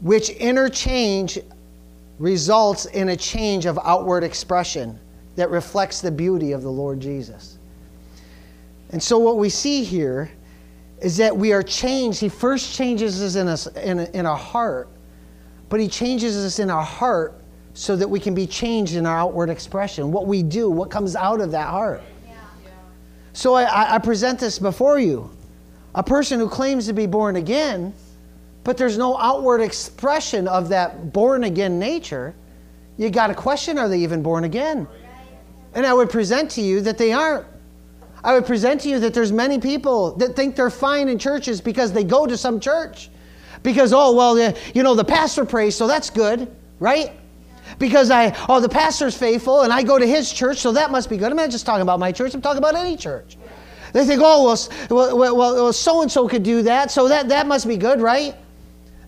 [0.00, 1.38] which interchange
[2.18, 4.98] results in a change of outward expression
[5.36, 7.58] that reflects the beauty of the Lord Jesus.
[8.90, 10.30] And so, what we see here
[11.00, 12.20] is that we are changed.
[12.20, 14.88] He first changes us in, us in, in our heart,
[15.68, 17.34] but He changes us in our heart
[17.74, 20.10] so that we can be changed in our outward expression.
[20.10, 22.02] What we do, what comes out of that heart.
[23.32, 25.30] So, I, I present this before you.
[25.94, 27.92] A person who claims to be born again,
[28.64, 32.34] but there's no outward expression of that born again nature,
[32.98, 34.86] you got to question are they even born again?
[35.76, 37.46] And I would present to you that they aren't.
[38.24, 41.60] I would present to you that there's many people that think they're fine in churches
[41.60, 43.10] because they go to some church.
[43.62, 44.38] Because, oh, well,
[44.74, 46.50] you know, the pastor prays, so that's good,
[46.80, 47.12] right?
[47.78, 51.10] Because I, oh, the pastor's faithful and I go to his church, so that must
[51.10, 51.30] be good.
[51.30, 53.36] I'm not just talking about my church, I'm talking about any church.
[53.92, 54.56] They think, oh,
[54.88, 58.00] well, well, well so and so could do that, so that, that must be good,
[58.00, 58.34] right?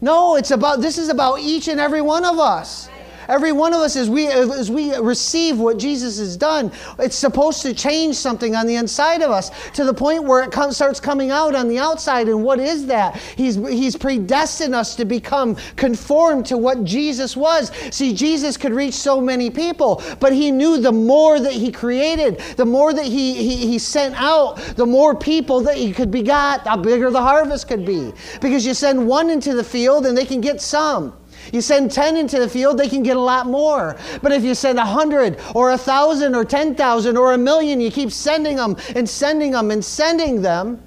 [0.02, 2.90] No, it's about, this is about each and every one of us.
[3.28, 7.60] Every one of us, as we, as we receive what Jesus has done, it's supposed
[7.62, 10.98] to change something on the inside of us to the point where it comes, starts
[10.98, 12.28] coming out on the outside.
[12.28, 13.16] And what is that?
[13.36, 17.70] He's, he's predestined us to become conformed to what Jesus was.
[17.90, 22.38] See, Jesus could reach so many people, but he knew the more that he created,
[22.56, 26.64] the more that he, he, he sent out, the more people that he could begot,
[26.64, 28.10] the bigger the harvest could be.
[28.40, 31.17] Because you send one into the field and they can get some.
[31.52, 33.96] You send 10 into the field, they can get a lot more.
[34.22, 38.56] But if you send 100 or 1,000 or 10,000 or a million, you keep sending
[38.56, 40.82] them and sending them and sending them,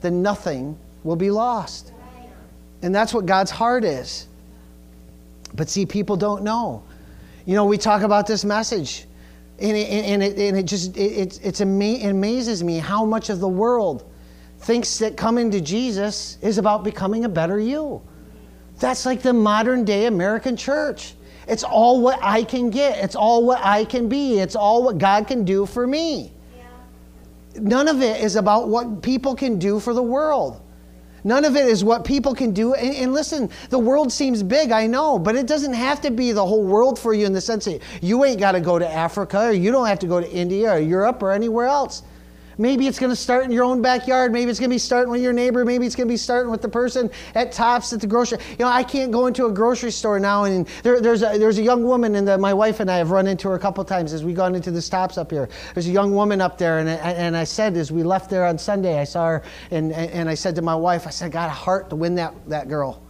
[0.00, 1.92] then nothing will be lost.
[2.82, 4.28] And that's what God's heart is.
[5.54, 6.82] But see, people don't know.
[7.46, 9.06] You know, we talk about this message,
[9.58, 13.30] and it, and it, and it just it, it's ama- it amazes me how much
[13.30, 14.10] of the world
[14.58, 18.02] thinks that coming to Jesus is about becoming a better you.
[18.84, 21.14] That's like the modern day American church.
[21.48, 23.02] It's all what I can get.
[23.02, 24.40] It's all what I can be.
[24.40, 26.34] It's all what God can do for me.
[27.56, 30.60] None of it is about what people can do for the world.
[31.26, 32.74] None of it is what people can do.
[32.74, 36.32] And, and, listen, the world seems big, I know, but it doesn't have to be
[36.32, 38.86] the whole world for you in the sense that you ain't got to go to
[38.86, 42.02] Africa or you don't have to go to India or Europe or anywhere else.
[42.58, 44.32] Maybe it's going to start in your own backyard.
[44.32, 45.64] Maybe it's going to be starting with your neighbor.
[45.64, 48.38] Maybe it's going to be starting with the person at Tops at the grocery.
[48.50, 50.44] You know, I can't go into a grocery store now.
[50.44, 53.26] And there, there's, a, there's a young woman, and my wife and I have run
[53.26, 55.48] into her a couple times as we've gone into the Tops up here.
[55.74, 58.58] There's a young woman up there, and, and I said, as we left there on
[58.58, 61.48] Sunday, I saw her, and, and I said to my wife, I said, I got
[61.48, 63.02] a heart to win that, that girl.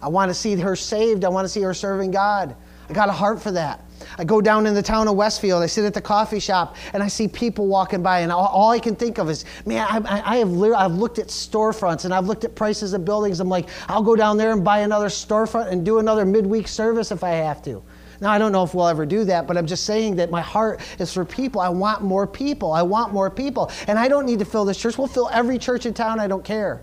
[0.00, 1.24] I want to see her saved.
[1.24, 2.56] I want to see her serving God.
[2.92, 3.86] I got a heart for that.
[4.18, 5.62] I go down in the town of Westfield.
[5.62, 8.70] I sit at the coffee shop and I see people walking by, and all, all
[8.70, 12.26] I can think of is, man, I, I, have I've looked at storefronts and I've
[12.26, 13.40] looked at prices of buildings.
[13.40, 17.12] I'm like, I'll go down there and buy another storefront and do another midweek service
[17.12, 17.82] if I have to.
[18.20, 20.42] Now, I don't know if we'll ever do that, but I'm just saying that my
[20.42, 21.62] heart is for people.
[21.62, 22.72] I want more people.
[22.72, 23.70] I want more people.
[23.88, 24.98] And I don't need to fill this church.
[24.98, 26.20] We'll fill every church in town.
[26.20, 26.82] I don't care.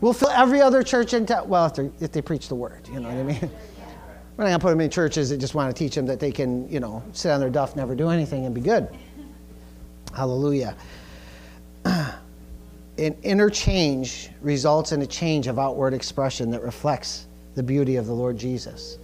[0.00, 1.48] We'll fill every other church in town.
[1.48, 3.50] Well, if, if they preach the word, you know what I mean?
[4.36, 6.18] We're not going to put them in churches that just want to teach them that
[6.18, 8.88] they can, you know, sit on their duff, never do anything, and be good.
[10.16, 10.74] Hallelujah.
[11.84, 12.16] An
[13.22, 18.38] interchange results in a change of outward expression that reflects the beauty of the Lord
[18.38, 18.98] Jesus.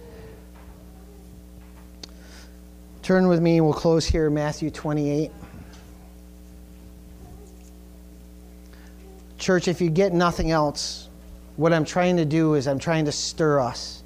[3.03, 5.31] Turn with me, we'll close here, Matthew 28.
[9.37, 11.09] Church, if you get nothing else,
[11.55, 13.98] what I'm trying to do is I'm trying to stir us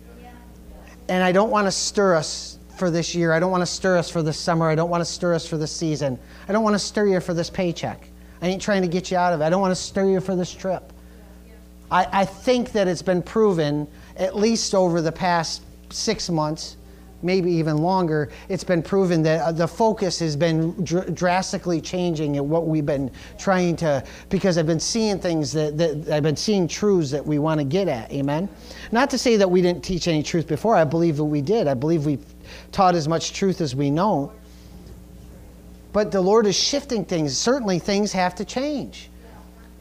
[1.10, 3.34] and I don't want to stir us for this year.
[3.34, 4.70] I don't want to stir us for this summer.
[4.70, 6.18] I don't want to stir us for this season.
[6.48, 8.08] I don't want to stir you for this paycheck.
[8.42, 9.46] I ain't trying to get you out of it.
[9.46, 10.92] I don't want to stir you for this trip.
[11.92, 13.88] I, I think that it's been proven,
[14.18, 16.76] at least over the past six months,
[17.24, 22.36] maybe even longer, it's been proven that uh, the focus has been dr- drastically changing
[22.36, 26.36] in what we've been trying to, because I've been seeing things that, that I've been
[26.36, 28.12] seeing truths that we want to get at.
[28.12, 28.50] Amen?
[28.92, 30.76] Not to say that we didn't teach any truth before.
[30.76, 31.68] I believe that we did.
[31.68, 32.20] I believe we
[32.72, 34.32] taught as much truth as we know.
[35.94, 37.38] But the Lord is shifting things.
[37.38, 39.10] Certainly, things have to change.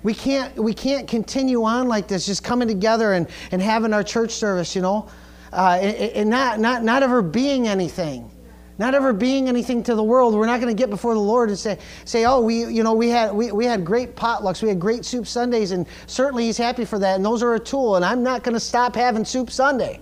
[0.03, 4.03] We can't, we can't continue on like this, just coming together and, and having our
[4.03, 5.09] church service, you know
[5.53, 8.31] uh, and, not, not, not ever being anything
[8.79, 10.35] not ever being anything to the world.
[10.35, 12.95] We're not going to get before the Lord and say, say, oh, we, you know,
[12.95, 16.57] we had, we, we had great potlucks, we had great soup Sundays, and certainly He's
[16.57, 19.25] happy for that, and those are a tool, and I'm not going to stop having
[19.25, 20.01] soup Sunday.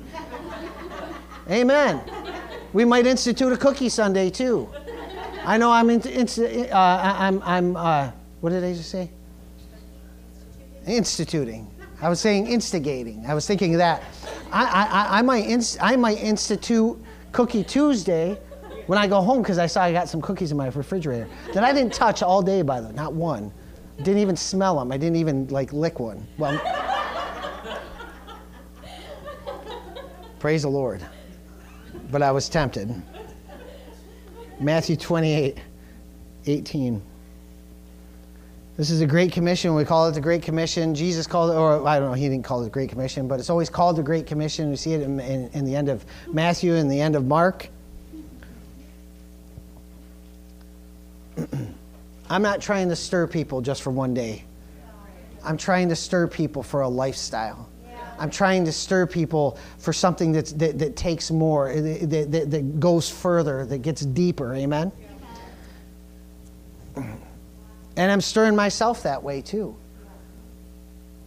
[1.51, 2.01] Amen.
[2.73, 4.69] We might institute a cookie Sunday too.
[5.45, 6.29] I know I'm, in, in,
[6.71, 9.11] uh, I'm, I'm uh, what did I just say?
[10.87, 11.71] Instituting.
[12.01, 13.27] I was saying instigating.
[13.27, 14.03] I was thinking that.
[14.53, 16.99] I, I, I, might, inst- I might institute
[17.33, 18.39] Cookie Tuesday
[18.87, 21.63] when I go home because I saw I got some cookies in my refrigerator that
[21.63, 23.53] I didn't touch all day, by the way, not one.
[23.99, 24.91] Didn't even smell them.
[24.91, 26.27] I didn't even like lick one.
[26.39, 26.59] Well,
[30.39, 31.05] praise the Lord.
[32.11, 33.03] But I was tempted.
[34.59, 35.59] Matthew 28,
[36.47, 37.03] 18.
[38.81, 39.75] This is a Great Commission.
[39.75, 40.95] We call it the Great Commission.
[40.95, 43.39] Jesus called it, or I don't know, he didn't call it the Great Commission, but
[43.39, 44.71] it's always called the Great Commission.
[44.71, 47.69] We see it in, in, in the end of Matthew and the end of Mark.
[52.31, 54.45] I'm not trying to stir people just for one day.
[55.45, 57.69] I'm trying to stir people for a lifestyle.
[58.19, 62.81] I'm trying to stir people for something that's, that, that takes more, that, that, that
[62.81, 64.55] goes further, that gets deeper.
[64.55, 64.91] Amen?
[68.01, 69.77] And I'm stirring myself that way too.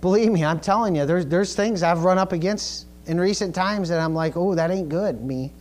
[0.02, 3.90] Believe me, I'm telling you, there's, there's things I've run up against in recent times
[3.90, 5.52] that I'm like, oh, that ain't good, me.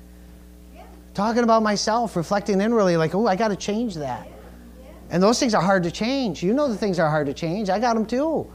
[1.13, 4.27] talking about myself, reflecting inwardly, like, oh, I got to change that.
[5.11, 6.43] And those things are hard to change.
[6.43, 7.69] You know the things are hard to change.
[7.69, 8.51] I got them too.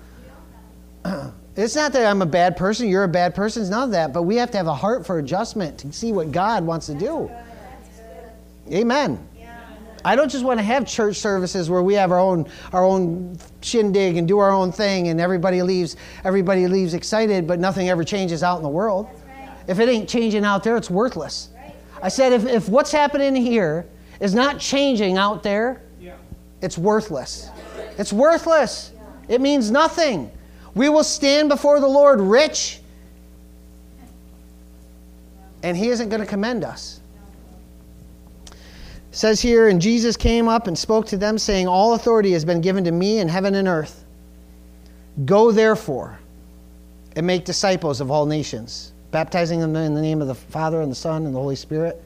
[1.55, 4.14] It's not that I'm a bad person, you're a bad person, it's none of that,
[4.14, 6.93] but we have to have a heart for adjustment to see what God wants to
[6.93, 7.32] do.
[8.72, 9.28] Amen.
[10.06, 13.38] I don't just want to have church services where we have our own our own
[13.62, 18.04] shindig and do our own thing and everybody leaves everybody leaves excited, but nothing ever
[18.04, 19.08] changes out in the world.
[19.68, 21.50] If it ain't changing out there, it's worthless.
[22.02, 23.88] I said if, if what's happening here
[24.20, 25.82] is not changing out there,
[26.62, 27.50] it's worthless.
[27.98, 28.91] It's worthless.
[29.28, 30.32] It means nothing.
[30.74, 32.80] We will stand before the Lord rich,
[35.64, 37.02] and He isn't going to commend us.
[39.18, 42.61] Says here, and Jesus came up and spoke to them, saying, All authority has been
[42.61, 44.05] given to me in heaven and earth.
[45.26, 46.20] Go therefore
[47.15, 50.91] and make disciples of all nations, baptizing them in the name of the Father and
[50.91, 51.99] the Son and the Holy Spirit,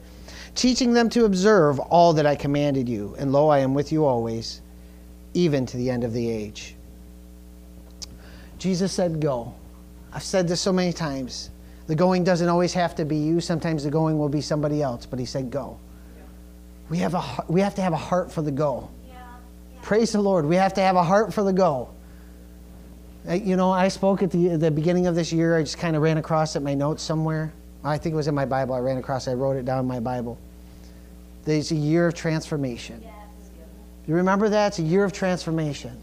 [0.54, 3.14] teaching them to observe all that I commanded you.
[3.18, 4.62] And lo, I am with you always,
[5.34, 6.76] even to the end of the age.
[8.56, 9.52] Jesus said, Go.
[10.14, 11.50] I've said this so many times.
[11.88, 13.42] The going doesn't always have to be you.
[13.42, 15.78] Sometimes the going will be somebody else, but he said, Go.
[16.92, 18.90] We have, a, we have to have a heart for the goal.
[19.08, 19.14] Yeah.
[19.14, 19.78] Yeah.
[19.80, 20.44] Praise the Lord.
[20.44, 21.94] We have to have a heart for the goal.
[23.26, 25.56] You know, I spoke at the, the beginning of this year.
[25.56, 27.50] I just kind of ran across it, my notes somewhere.
[27.82, 28.74] I think it was in my Bible.
[28.74, 29.30] I ran across it.
[29.30, 30.36] I wrote it down in my Bible.
[31.46, 33.00] There's a year of transformation.
[33.02, 33.14] Yes.
[34.06, 34.66] You remember that?
[34.66, 35.98] It's a year of transformation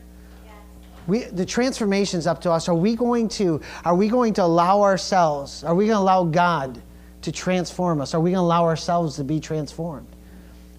[1.06, 2.68] we, the transformation's up to us.
[2.68, 6.24] Are we going to, are we going to allow ourselves, are we going to allow
[6.24, 6.82] God
[7.24, 8.14] to transform us?
[8.14, 10.08] Are we going to allow ourselves to be transformed?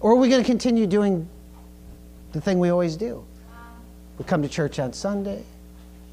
[0.01, 1.29] Or are we going to continue doing
[2.33, 3.23] the thing we always do?
[4.17, 5.43] We come to church on Sunday,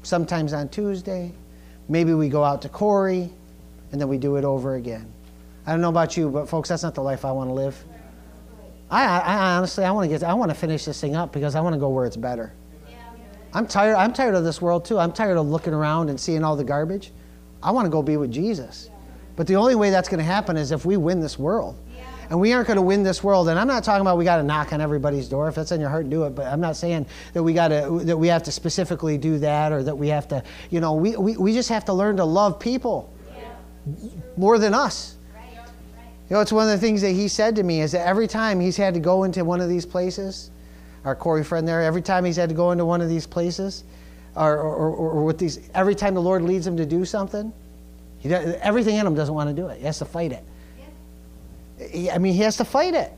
[0.03, 1.33] sometimes on Tuesday.
[1.89, 3.29] Maybe we go out to Corry,
[3.91, 5.11] and then we do it over again.
[5.65, 7.83] I don't know about you, but folks, that's not the life I want to live.
[8.91, 11.55] I, I honestly, I want to get, I want to finish this thing up because
[11.55, 12.53] I want to go where it's better.
[13.53, 13.95] I'm tired.
[13.95, 14.99] I'm tired of this world too.
[14.99, 17.11] I'm tired of looking around and seeing all the garbage.
[17.63, 18.89] I want to go be with Jesus.
[19.35, 21.75] But the only way that's going to happen is if we win this world.
[22.29, 23.49] And we aren't going to win this world.
[23.49, 25.47] And I'm not talking about we got to knock on everybody's door.
[25.47, 26.35] If that's in your heart, do it.
[26.35, 29.71] But I'm not saying that we got to that we have to specifically do that
[29.71, 32.25] or that we have to, you know, we, we, we just have to learn to
[32.25, 33.11] love people
[34.37, 35.15] more than us.
[36.29, 38.27] You know, it's one of the things that he said to me is that every
[38.27, 40.51] time he's had to go into one of these places,
[41.03, 43.83] our Corry friend there, every time he's had to go into one of these places,
[44.35, 47.51] or, or, or with these, every time the Lord leads him to do something,
[48.19, 49.79] he does, everything in him doesn't want to do it.
[49.79, 50.43] He has to fight it.
[51.79, 53.11] He, I mean, he has to fight it.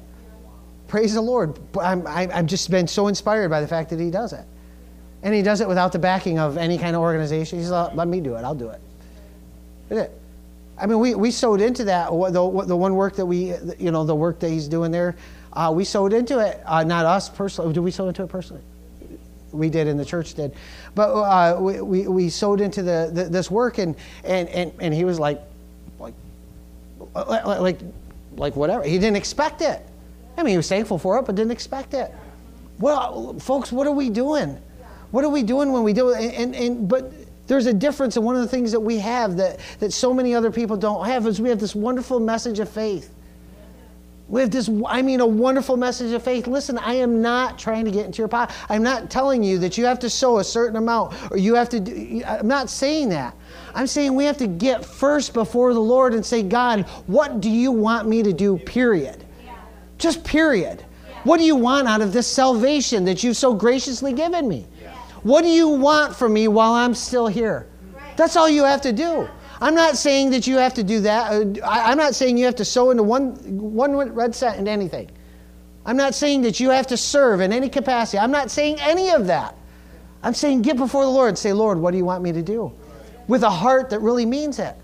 [0.87, 1.57] Praise the Lord.
[1.79, 4.45] I'm, I've just been so inspired by the fact that he does it.
[5.23, 7.59] And he does it without the backing of any kind of organization.
[7.59, 8.43] He's like, let me do it.
[8.43, 8.81] I'll do it.
[9.89, 10.11] It.
[10.77, 12.09] I mean, we, we sowed into that.
[12.09, 15.15] The, the one work that we, you know, the work that he's doing there,
[15.53, 16.61] uh, we sowed into it.
[16.65, 17.73] Uh, not us personally.
[17.73, 18.63] Did we sow into it personally?
[19.51, 20.55] We did, and the church did.
[20.95, 24.93] But uh, we, we, we sowed into the, the, this work, and, and, and, and
[24.93, 25.41] he was like,
[25.99, 26.13] like,
[27.15, 27.79] like,
[28.35, 28.83] like whatever.
[28.83, 29.85] He didn't expect it.
[30.37, 32.11] I mean, he was thankful for it, but didn't expect it.
[32.79, 34.57] Well, folks, what are we doing?
[35.11, 36.21] What are we doing when we do it?
[36.21, 37.11] And, and, and but
[37.47, 40.33] there's a difference, and one of the things that we have that, that so many
[40.33, 43.13] other people don't have is we have this wonderful message of faith.
[44.31, 46.47] We have this, I mean, a wonderful message of faith.
[46.47, 48.55] Listen, I am not trying to get into your pocket.
[48.69, 51.67] I'm not telling you that you have to sow a certain amount or you have
[51.67, 53.35] to do, I'm not saying that.
[53.75, 57.49] I'm saying we have to get first before the Lord and say, God, what do
[57.49, 59.25] you want me to do, period?
[59.97, 60.85] Just period.
[61.25, 64.65] What do you want out of this salvation that you've so graciously given me?
[65.23, 67.67] What do you want from me while I'm still here?
[68.15, 69.27] That's all you have to do.
[69.61, 71.31] I'm not saying that you have to do that.
[71.31, 75.11] Uh, I'm not saying you have to sow into one, one red cent into anything.
[75.85, 78.17] I'm not saying that you have to serve in any capacity.
[78.17, 79.55] I'm not saying any of that.
[80.23, 82.41] I'm saying get before the Lord and say, Lord, what do you want me to
[82.41, 82.71] do?
[83.27, 84.75] With a heart that really means it.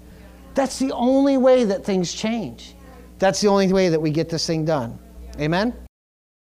[0.53, 2.75] That's the only way that things change.
[3.19, 4.97] That's the only way that we get this thing done.
[5.39, 5.73] Amen?